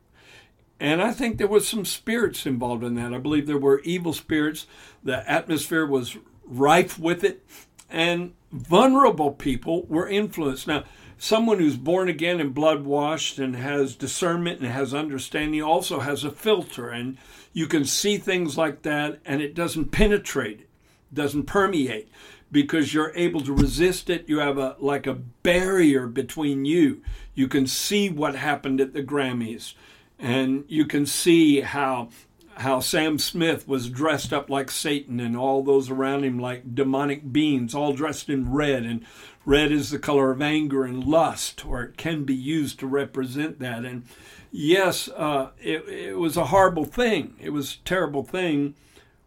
And 0.84 1.02
I 1.02 1.14
think 1.14 1.38
there 1.38 1.48
was 1.48 1.66
some 1.66 1.86
spirits 1.86 2.46
involved 2.46 2.84
in 2.84 2.96
that. 2.96 3.14
I 3.14 3.18
believe 3.18 3.48
there 3.48 3.58
were 3.58 3.80
evil 3.86 4.12
spirits. 4.12 4.68
The 5.02 5.28
atmosphere 5.32 5.86
was 5.86 6.18
rife 6.46 7.00
with 7.00 7.24
it. 7.24 7.42
And 7.90 8.34
vulnerable 8.52 9.32
people 9.32 9.86
were 9.86 10.10
influenced. 10.10 10.68
Now, 10.68 10.84
someone 11.18 11.60
who's 11.60 11.78
born 11.78 12.10
again 12.10 12.42
and 12.42 12.54
blood 12.54 12.84
washed 12.84 13.40
and 13.40 13.56
has 13.56 13.96
discernment 13.96 14.60
and 14.60 14.70
has 14.70 14.94
understanding 14.94 15.62
also 15.62 16.02
has 16.02 16.26
a 16.26 16.32
filter 16.32 16.90
and 16.90 17.18
you 17.54 17.66
can 17.66 17.86
see 17.86 18.18
things 18.18 18.58
like 18.58 18.82
that 18.82 19.22
and 19.24 19.42
it 19.42 19.56
doesn't 19.56 19.86
penetrate 19.86 20.68
doesn't 21.14 21.44
permeate 21.44 22.10
because 22.52 22.94
you're 22.94 23.14
able 23.16 23.40
to 23.40 23.54
resist 23.54 24.10
it 24.10 24.28
you 24.28 24.40
have 24.40 24.58
a 24.58 24.76
like 24.80 25.08
a 25.08 25.14
barrier 25.14 26.08
between 26.08 26.66
you 26.66 27.02
you 27.36 27.48
can 27.48 27.66
see 27.66 28.10
what 28.10 28.36
happened 28.36 28.82
at 28.82 28.94
the 28.94 29.04
grammys 29.04 29.76
and 30.24 30.64
you 30.70 30.86
can 30.86 31.06
see 31.06 31.60
how 31.62 32.08
how 32.56 32.80
Sam 32.80 33.18
Smith 33.20 33.68
was 33.68 33.90
dressed 33.90 34.32
up 34.32 34.50
like 34.50 34.70
Satan 34.72 35.20
and 35.20 35.36
all 35.36 35.64
those 35.64 35.90
around 35.90 36.24
him 36.24 36.40
like 36.40 36.76
demonic 36.76 37.34
beings, 37.34 37.74
all 37.74 37.94
dressed 37.94 38.30
in 38.30 38.52
red. 38.52 38.84
And 38.84 39.04
red 39.44 39.72
is 39.72 39.90
the 39.90 39.98
color 39.98 40.32
of 40.32 40.40
anger 40.40 40.86
and 40.86 41.04
lust, 41.04 41.66
or 41.66 41.82
it 41.82 41.98
can 41.98 42.26
be 42.26 42.36
used 42.36 42.80
to 42.80 42.88
represent 42.88 43.60
that. 43.60 43.86
And 43.86 44.04
yes, 44.52 45.10
uh, 45.10 45.50
it, 45.60 45.90
it 45.90 46.18
was 46.20 46.38
a 46.38 46.46
horrible 46.46 46.86
thing. 46.86 47.36
It 47.42 47.50
was 47.50 47.74
a 47.74 47.86
terrible 47.86 48.24
thing. 48.24 48.76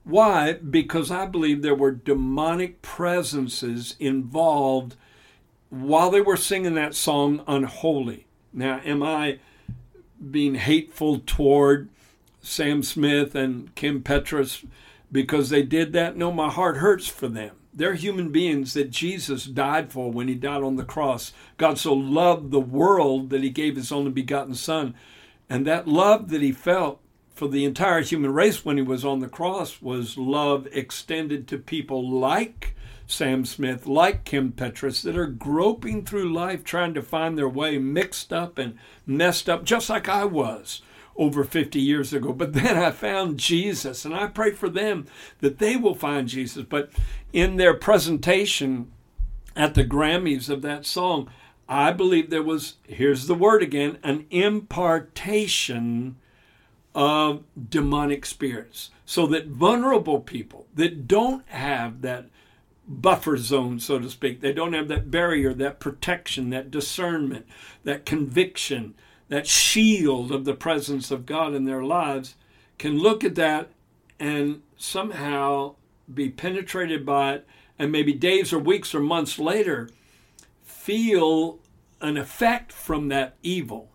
Why? 0.05 0.53
Because 0.53 1.11
I 1.11 1.27
believe 1.27 1.63
there 1.63 1.75
were 1.75 1.91
demonic 1.91 2.81
presences 2.81 3.97
involved 3.99 4.95
while 5.69 6.13
they 6.13 6.21
were 6.21 6.37
singing 6.37 6.75
that 6.75 6.95
song, 6.95 7.43
Unholy. 7.49 8.29
Now, 8.53 8.81
am 8.85 9.03
I 9.03 9.41
being 10.31 10.55
hateful 10.55 11.21
toward 11.25 11.89
Sam 12.41 12.83
Smith 12.83 13.35
and 13.35 13.75
Kim 13.75 14.03
Petras 14.03 14.65
because 15.11 15.51
they 15.51 15.63
did 15.63 15.93
that. 15.93 16.17
No, 16.17 16.33
my 16.33 16.51
heart 16.51 16.79
hurts 16.79 17.09
for 17.09 17.29
them. 17.29 17.57
They're 17.75 17.95
human 17.95 18.31
beings 18.33 18.73
that 18.75 18.91
Jesus 18.91 19.45
died 19.45 19.93
for 19.93 20.11
when 20.11 20.29
he 20.29 20.35
died 20.35 20.63
on 20.63 20.77
the 20.77 20.85
cross. 20.85 21.33
God 21.59 21.79
so 21.79 21.93
loved 21.93 22.51
the 22.51 22.61
world 22.61 23.31
that 23.31 23.43
he 23.43 23.51
gave 23.51 23.77
his 23.77 23.93
only 23.93 24.11
begotten 24.11 24.55
Son. 24.55 24.95
And 25.49 25.67
that 25.67 25.87
love 25.87 26.31
that 26.31 26.41
he 26.41 26.53
felt 26.53 27.01
for 27.35 27.49
the 27.49 27.67
entire 27.67 28.01
human 28.01 28.33
race 28.33 28.65
when 28.65 28.79
he 28.79 28.83
was 28.83 29.05
on 29.05 29.21
the 29.21 29.29
cross 29.29 29.83
was 29.83 30.17
love 30.17 30.67
extended 30.73 31.47
to 31.49 31.59
people 31.59 32.09
like 32.09 32.75
Sam 33.07 33.45
Smith, 33.45 33.87
like 33.87 34.25
Kim 34.25 34.53
Petras, 34.53 35.03
that 35.03 35.17
are 35.17 35.27
groping 35.27 36.05
through 36.05 36.33
life 36.33 36.65
trying 36.65 36.95
to 36.95 37.03
find 37.03 37.39
their 37.39 37.49
way, 37.49 37.79
mixed 37.79 38.33
up 38.33 38.59
and 38.59 38.77
messed 39.07 39.49
up, 39.49 39.65
just 39.65 39.89
like 39.89 40.09
I 40.09 40.25
was 40.25 40.83
over 41.17 41.45
50 41.45 41.81
years 41.81 42.13
ago. 42.13 42.33
But 42.33 42.53
then 42.53 42.77
I 42.77 42.91
found 42.91 43.39
Jesus, 43.39 44.05
and 44.05 44.15
I 44.15 44.27
pray 44.27 44.51
for 44.51 44.69
them 44.69 45.07
that 45.41 45.59
they 45.59 45.77
will 45.77 45.95
find 45.95 46.29
Jesus. 46.29 46.65
But 46.69 46.91
in 47.33 47.57
their 47.57 47.75
presentation 47.75 48.91
at 49.55 49.75
the 49.75 49.85
Grammys 49.85 50.51
of 50.51 50.63
that 50.63 50.85
song, 50.85 51.31
I 51.69 51.93
believe 51.93 52.31
there 52.31 52.43
was, 52.43 52.75
here's 52.87 53.27
the 53.27 53.35
word 53.35 53.63
again, 53.63 53.99
an 54.03 54.27
impartation 54.31 56.17
of 56.95 57.45
demonic 57.71 58.27
spirits. 58.27 58.91
So 59.05 59.27
that 59.29 59.47
vulnerable 59.47 60.21
people 60.21 60.67
that 60.75 61.07
don't 61.07 61.47
have 61.49 62.03
that 62.03 62.27
buffer 62.89 63.37
zone, 63.37 63.81
so 63.81 63.99
to 63.99 64.09
speak, 64.09 64.41
they 64.41 64.53
don't 64.53 64.73
have 64.73 64.89
that 64.89 65.11
barrier, 65.11 65.53
that 65.55 65.81
protection, 65.81 66.51
that 66.51 66.71
discernment, 66.71 67.47
that 67.85 68.07
conviction, 68.07 68.95
that 69.29 69.47
shield 69.47 70.31
of 70.31 70.45
the 70.45 70.55
presence 70.55 71.11
of 71.11 71.27
God 71.27 71.55
in 71.55 71.65
their 71.65 71.83
lives, 71.83 72.37
can 72.79 72.99
look 72.99 73.25
at 73.25 73.35
that 73.35 73.71
and 74.21 74.63
somehow 74.77 75.75
be 76.13 76.31
penetrated 76.31 77.05
by 77.05 77.35
it, 77.35 77.47
and 77.79 77.93
maybe 77.93 78.13
days 78.13 78.53
or 78.53 78.59
weeks 78.59 78.95
or 78.95 79.01
months 79.01 79.39
later 79.39 79.91
feel 80.65 81.59
an 82.01 82.17
effect 82.17 82.73
from 82.73 83.09
that 83.09 83.35
evil. 83.43 83.91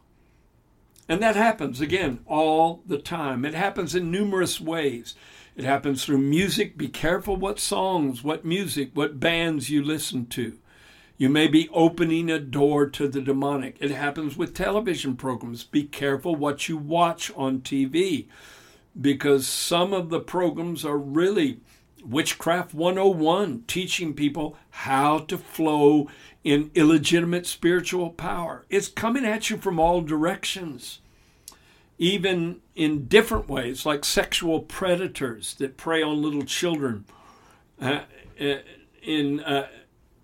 And 1.07 1.21
that 1.21 1.35
happens 1.35 1.81
again 1.81 2.19
all 2.25 2.81
the 2.85 2.97
time. 2.97 3.45
It 3.45 3.53
happens 3.53 3.95
in 3.95 4.11
numerous 4.11 4.61
ways. 4.61 5.15
It 5.55 5.63
happens 5.65 6.05
through 6.05 6.19
music. 6.19 6.77
Be 6.77 6.87
careful 6.87 7.35
what 7.35 7.59
songs, 7.59 8.23
what 8.23 8.45
music, 8.45 8.91
what 8.93 9.19
bands 9.19 9.69
you 9.69 9.83
listen 9.83 10.25
to. 10.27 10.57
You 11.17 11.29
may 11.29 11.47
be 11.47 11.69
opening 11.71 12.31
a 12.31 12.39
door 12.39 12.87
to 12.87 13.07
the 13.07 13.21
demonic. 13.21 13.77
It 13.79 13.91
happens 13.91 14.37
with 14.37 14.55
television 14.55 15.15
programs. 15.15 15.63
Be 15.63 15.83
careful 15.83 16.35
what 16.35 16.67
you 16.67 16.77
watch 16.77 17.31
on 17.35 17.61
TV 17.61 18.25
because 18.99 19.47
some 19.47 19.93
of 19.93 20.09
the 20.09 20.19
programs 20.19 20.83
are 20.83 20.97
really 20.97 21.59
Witchcraft 22.03 22.73
101, 22.73 23.65
teaching 23.67 24.15
people 24.15 24.57
how 24.71 25.19
to 25.19 25.37
flow 25.37 26.09
in 26.43 26.71
illegitimate 26.73 27.45
spiritual 27.45 28.09
power. 28.09 28.65
It's 28.69 28.87
coming 28.87 29.25
at 29.25 29.49
you 29.49 29.57
from 29.57 29.79
all 29.79 30.01
directions, 30.01 31.00
even 32.01 32.59
in 32.73 33.05
different 33.05 33.47
ways, 33.47 33.85
like 33.85 34.03
sexual 34.03 34.59
predators 34.61 35.53
that 35.53 35.77
prey 35.77 36.01
on 36.01 36.19
little 36.19 36.41
children. 36.41 37.05
Uh, 37.79 38.01
uh 38.39 38.55
in 39.03 39.39
uh, 39.41 39.67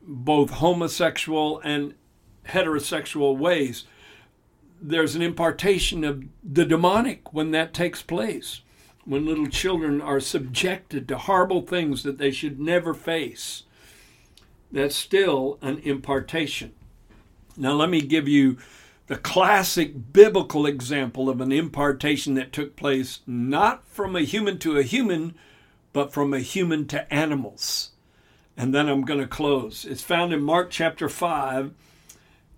both 0.02 0.52
homosexual 0.52 1.60
and 1.64 1.94
heterosexual 2.48 3.38
ways. 3.38 3.86
There's 4.80 5.16
an 5.16 5.22
impartation 5.24 6.04
of 6.04 6.24
the 6.44 6.66
demonic 6.66 7.34
when 7.34 7.52
that 7.52 7.74
takes 7.74 8.02
place, 8.04 8.62
when 9.06 9.26
little 9.26 9.48
children 9.48 10.00
are 10.00 10.20
subjected 10.20 11.08
to 11.08 11.18
horrible 11.18 11.62
things 11.62 12.04
that 12.04 12.20
they 12.20 12.30
should 12.30 12.60
never 12.60 12.94
face. 12.94 13.64
That's 14.72 14.96
still 14.96 15.58
an 15.62 15.80
impartation. 15.80 16.74
Now, 17.56 17.74
let 17.74 17.90
me 17.90 18.02
give 18.02 18.28
you 18.28 18.58
the 19.08 19.18
classic 19.18 20.12
biblical 20.12 20.66
example 20.66 21.30
of 21.30 21.40
an 21.40 21.52
impartation 21.52 22.34
that 22.36 22.52
took 22.52 22.76
place 22.76 23.22
not 23.26 23.88
from 23.88 24.16
a 24.16 24.22
human 24.22 24.60
to 24.60 24.78
a 24.78 24.84
human, 24.84 25.34
but 25.94 26.14
from 26.14 26.34
a 26.34 26.40
human 26.40 26.86
to 26.88 27.12
animals. 27.14 27.92
And 28.58 28.74
then 28.74 28.90
I'm 28.90 29.04
going 29.04 29.22
to 29.22 29.28
close. 29.28 29.86
It's 29.86 30.04
found 30.04 30.34
in 30.34 30.42
Mark 30.42 30.70
chapter 30.70 31.08
5. 31.08 31.74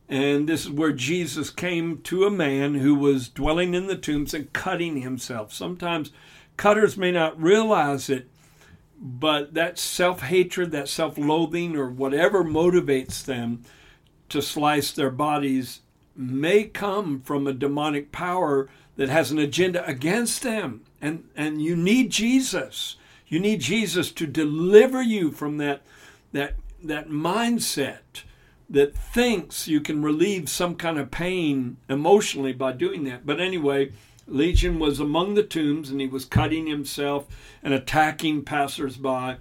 And 0.08 0.50
this 0.50 0.66
is 0.66 0.72
where 0.72 0.92
Jesus 0.92 1.52
came 1.52 2.00
to 2.00 2.26
a 2.26 2.32
man 2.32 2.76
who 2.76 2.96
was 2.96 3.30
dwelling 3.30 3.76
in 3.76 3.86
the 3.86 3.96
tombs 3.96 4.34
and 4.34 4.52
cutting 4.52 5.02
himself. 5.02 5.54
Sometimes 5.54 6.12
cutters 6.58 6.98
may 6.98 7.12
not 7.12 7.40
realize 7.40 8.10
it, 8.10 8.28
but 9.00 9.54
that 9.54 9.78
self 9.78 10.22
hatred, 10.22 10.72
that 10.72 10.90
self 10.90 11.16
loathing, 11.16 11.76
or 11.76 11.92
whatever 11.92 12.44
motivates 12.44 13.24
them 13.24 13.62
to 14.30 14.42
slice 14.42 14.92
their 14.92 15.12
bodies 15.12 15.82
may 16.20 16.66
come 16.66 17.22
from 17.22 17.48
a 17.48 17.54
demonic 17.54 18.12
power 18.12 18.70
that 18.98 19.10
has 19.10 19.32
an 19.32 19.40
agenda 19.40 19.86
against 19.88 20.44
them. 20.44 20.82
And, 21.02 21.30
and 21.36 21.62
you 21.62 21.76
need 21.76 22.12
Jesus. 22.12 22.98
You 23.28 23.40
need 23.40 23.62
Jesus 23.62 24.12
to 24.12 24.28
deliver 24.28 25.02
you 25.02 25.32
from 25.32 25.58
that, 25.58 25.82
that, 26.34 26.56
that 26.84 27.08
mindset 27.08 28.24
that 28.70 28.96
thinks 28.96 29.68
you 29.68 29.80
can 29.80 30.04
relieve 30.04 30.50
some 30.50 30.76
kind 30.76 31.00
of 31.00 31.10
pain 31.10 31.78
emotionally 31.88 32.54
by 32.54 32.74
doing 32.74 33.06
that. 33.06 33.26
But 33.26 33.40
anyway, 33.40 33.94
Legion 34.28 34.78
was 34.78 35.00
among 35.00 35.34
the 35.34 35.44
tombs 35.44 35.90
and 35.90 36.02
he 36.02 36.08
was 36.08 36.26
cutting 36.26 36.68
himself 36.68 37.26
and 37.64 37.74
attacking 37.74 38.44
passersby. 38.44 39.38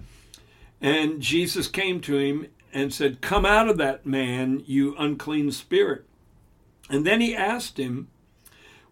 And 0.81 1.21
Jesus 1.21 1.67
came 1.67 1.99
to 2.01 2.17
him 2.17 2.47
and 2.73 2.93
said, 2.93 3.21
Come 3.21 3.45
out 3.45 3.67
of 3.67 3.77
that 3.77 4.05
man, 4.05 4.63
you 4.65 4.95
unclean 4.97 5.51
spirit. 5.51 6.05
And 6.89 7.05
then 7.05 7.21
he 7.21 7.35
asked 7.35 7.77
him, 7.77 8.07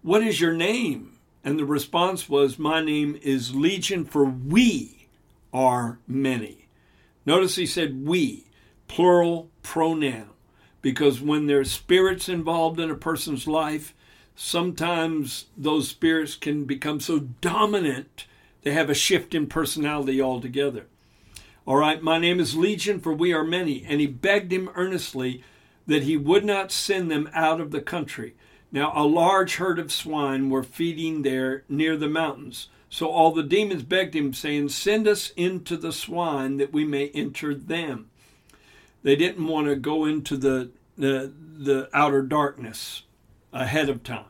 What 0.01 0.23
is 0.23 0.39
your 0.39 0.53
name? 0.53 1.17
And 1.43 1.57
the 1.57 1.65
response 1.65 2.29
was, 2.29 2.59
My 2.59 2.81
name 2.81 3.19
is 3.21 3.55
Legion, 3.55 4.05
for 4.05 4.25
we 4.25 5.07
are 5.53 5.99
many. 6.07 6.67
Notice 7.25 7.55
he 7.55 7.65
said 7.65 8.05
we, 8.05 8.45
plural 8.87 9.49
pronoun, 9.63 10.29
because 10.81 11.19
when 11.19 11.47
there's 11.47 11.71
spirits 11.71 12.29
involved 12.29 12.79
in 12.79 12.91
a 12.91 12.95
person's 12.95 13.47
life, 13.47 13.93
sometimes 14.35 15.47
those 15.57 15.89
spirits 15.89 16.35
can 16.35 16.65
become 16.65 16.99
so 16.99 17.19
dominant 17.19 18.25
they 18.67 18.73
have 18.73 18.89
a 18.89 18.93
shift 18.93 19.33
in 19.33 19.47
personality 19.47 20.21
altogether. 20.21 20.87
All 21.65 21.77
right, 21.77 22.01
my 22.01 22.17
name 22.17 22.39
is 22.39 22.55
Legion, 22.55 22.99
for 22.99 23.13
we 23.13 23.31
are 23.33 23.43
many. 23.43 23.85
And 23.87 24.01
he 24.01 24.07
begged 24.07 24.51
him 24.51 24.69
earnestly 24.75 25.43
that 25.87 26.03
he 26.03 26.17
would 26.17 26.45
not 26.45 26.71
send 26.71 27.09
them 27.09 27.29
out 27.33 27.59
of 27.59 27.71
the 27.71 27.81
country. 27.81 28.35
Now, 28.71 28.91
a 28.95 29.07
large 29.07 29.55
herd 29.55 29.79
of 29.79 29.91
swine 29.91 30.49
were 30.49 30.63
feeding 30.63 31.21
there 31.21 31.63
near 31.69 31.95
the 31.97 32.09
mountains. 32.09 32.67
So 32.89 33.07
all 33.07 33.31
the 33.31 33.43
demons 33.43 33.83
begged 33.83 34.15
him, 34.15 34.33
saying, 34.33 34.69
Send 34.69 35.07
us 35.07 35.31
into 35.31 35.77
the 35.77 35.91
swine 35.91 36.57
that 36.57 36.73
we 36.73 36.85
may 36.85 37.09
enter 37.09 37.55
them. 37.55 38.09
They 39.03 39.15
didn't 39.15 39.47
want 39.47 39.67
to 39.67 39.75
go 39.75 40.05
into 40.05 40.37
the, 40.37 40.71
the, 40.97 41.31
the 41.57 41.89
outer 41.93 42.21
darkness 42.21 43.03
ahead 43.53 43.89
of 43.89 44.03
time. 44.03 44.25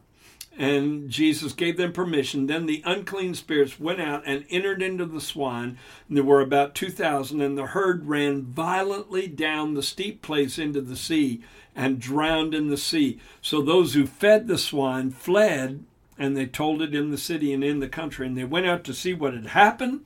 And 0.60 1.12
Jesus 1.12 1.54
gave 1.54 1.78
them 1.78 1.93
permission. 1.93 2.48
Then 2.48 2.65
the 2.65 2.82
unclean 2.84 3.36
spirits 3.36 3.80
went 3.80 4.02
out 4.02 4.24
and 4.26 4.43
entered 4.50 4.82
into 4.82 5.06
the 5.06 5.22
swine. 5.22 5.78
And 6.08 6.17
there 6.17 6.24
were 6.24 6.41
about 6.41 6.74
2,000, 6.74 7.39
and 7.39 7.56
the 7.56 7.67
herd 7.67 8.08
ran 8.08 8.41
violently 8.41 9.28
down 9.28 9.76
the 9.76 9.84
steep 9.84 10.24
place 10.24 10.58
into 10.58 10.82
the 10.82 10.96
sea 10.96 11.43
and 11.76 12.00
drowned 12.00 12.56
in 12.56 12.70
the 12.70 12.78
sea. 12.78 13.20
So 13.39 13.62
those 13.62 13.93
who 13.93 14.08
fed 14.08 14.48
the 14.48 14.58
swine 14.58 15.12
fled, 15.12 15.84
and 16.17 16.36
they 16.36 16.48
told 16.48 16.82
it 16.82 16.96
in 16.96 17.12
the 17.12 17.20
city 17.20 17.54
and 17.54 17.63
in 17.63 17.80
the 17.80 17.88
country. 17.88 18.26
And 18.26 18.36
they 18.36 18.43
went 18.43 18.65
out 18.65 18.84
to 18.86 18.96
see 18.96 19.13
what 19.13 19.36
had 19.36 19.48
happened. 19.48 20.06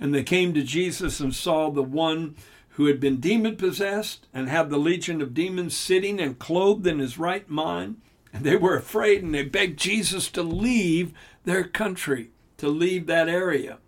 And 0.00 0.12
they 0.12 0.24
came 0.24 0.52
to 0.54 0.64
Jesus 0.64 1.20
and 1.20 1.32
saw 1.32 1.70
the 1.70 1.84
one 1.84 2.34
who 2.70 2.86
had 2.86 2.98
been 2.98 3.20
demon 3.20 3.54
possessed 3.54 4.26
and 4.34 4.48
had 4.48 4.68
the 4.68 4.78
legion 4.78 5.22
of 5.22 5.32
demons 5.32 5.76
sitting 5.76 6.18
and 6.18 6.40
clothed 6.40 6.88
in 6.88 6.98
his 6.98 7.18
right 7.18 7.48
mind 7.48 7.98
and 8.32 8.44
they 8.44 8.56
were 8.56 8.76
afraid 8.76 9.22
and 9.22 9.34
they 9.34 9.42
begged 9.42 9.78
Jesus 9.78 10.30
to 10.30 10.42
leave 10.42 11.12
their 11.44 11.64
country, 11.64 12.30
to 12.58 12.68
leave 12.68 13.06
that 13.06 13.28
area, 13.28 13.78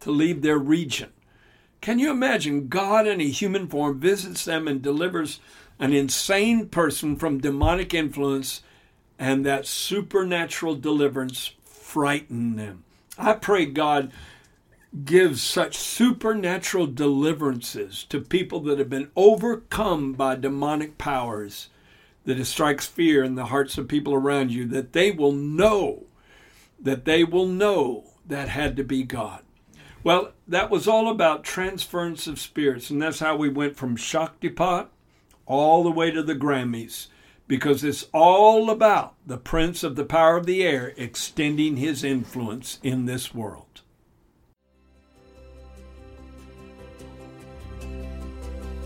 to 0.00 0.10
leave 0.10 0.42
their 0.42 0.58
region. 0.58 1.10
Can 1.80 1.98
you 1.98 2.10
imagine 2.10 2.68
God 2.68 3.06
in 3.06 3.20
a 3.20 3.28
human 3.28 3.68
form 3.68 4.00
visits 4.00 4.44
them 4.44 4.66
and 4.66 4.82
delivers 4.82 5.40
an 5.78 5.92
insane 5.92 6.68
person 6.68 7.16
from 7.16 7.38
demonic 7.38 7.94
influence 7.94 8.62
and 9.18 9.46
that 9.46 9.66
supernatural 9.66 10.74
deliverance 10.74 11.52
frightened 11.64 12.58
them? 12.58 12.84
I 13.18 13.34
pray 13.34 13.66
God 13.66 14.12
gives 15.04 15.42
such 15.42 15.76
supernatural 15.76 16.86
deliverances 16.86 18.04
to 18.08 18.20
people 18.20 18.60
that 18.60 18.78
have 18.78 18.90
been 18.90 19.10
overcome 19.14 20.12
by 20.14 20.36
demonic 20.36 20.98
powers 20.98 21.68
that 22.26 22.38
it 22.38 22.44
strikes 22.44 22.86
fear 22.86 23.24
in 23.24 23.36
the 23.36 23.46
hearts 23.46 23.78
of 23.78 23.88
people 23.88 24.12
around 24.12 24.50
you, 24.50 24.66
that 24.66 24.92
they 24.92 25.10
will 25.10 25.32
know, 25.32 26.04
that 26.78 27.04
they 27.06 27.24
will 27.24 27.46
know 27.46 28.10
that 28.26 28.48
had 28.48 28.76
to 28.76 28.84
be 28.84 29.02
God. 29.02 29.42
Well, 30.04 30.32
that 30.46 30.68
was 30.70 30.86
all 30.86 31.08
about 31.08 31.44
transference 31.44 32.26
of 32.26 32.38
spirits, 32.38 32.90
and 32.90 33.00
that's 33.00 33.20
how 33.20 33.36
we 33.36 33.48
went 33.48 33.76
from 33.76 33.96
Shaktipat 33.96 34.88
all 35.46 35.82
the 35.82 35.90
way 35.90 36.10
to 36.10 36.22
the 36.22 36.34
Grammys, 36.34 37.06
because 37.48 37.84
it's 37.84 38.06
all 38.12 38.70
about 38.70 39.14
the 39.24 39.38
Prince 39.38 39.84
of 39.84 39.94
the 39.94 40.04
Power 40.04 40.36
of 40.36 40.46
the 40.46 40.64
Air 40.64 40.92
extending 40.96 41.76
his 41.76 42.02
influence 42.02 42.80
in 42.82 43.06
this 43.06 43.32
world. 43.32 43.65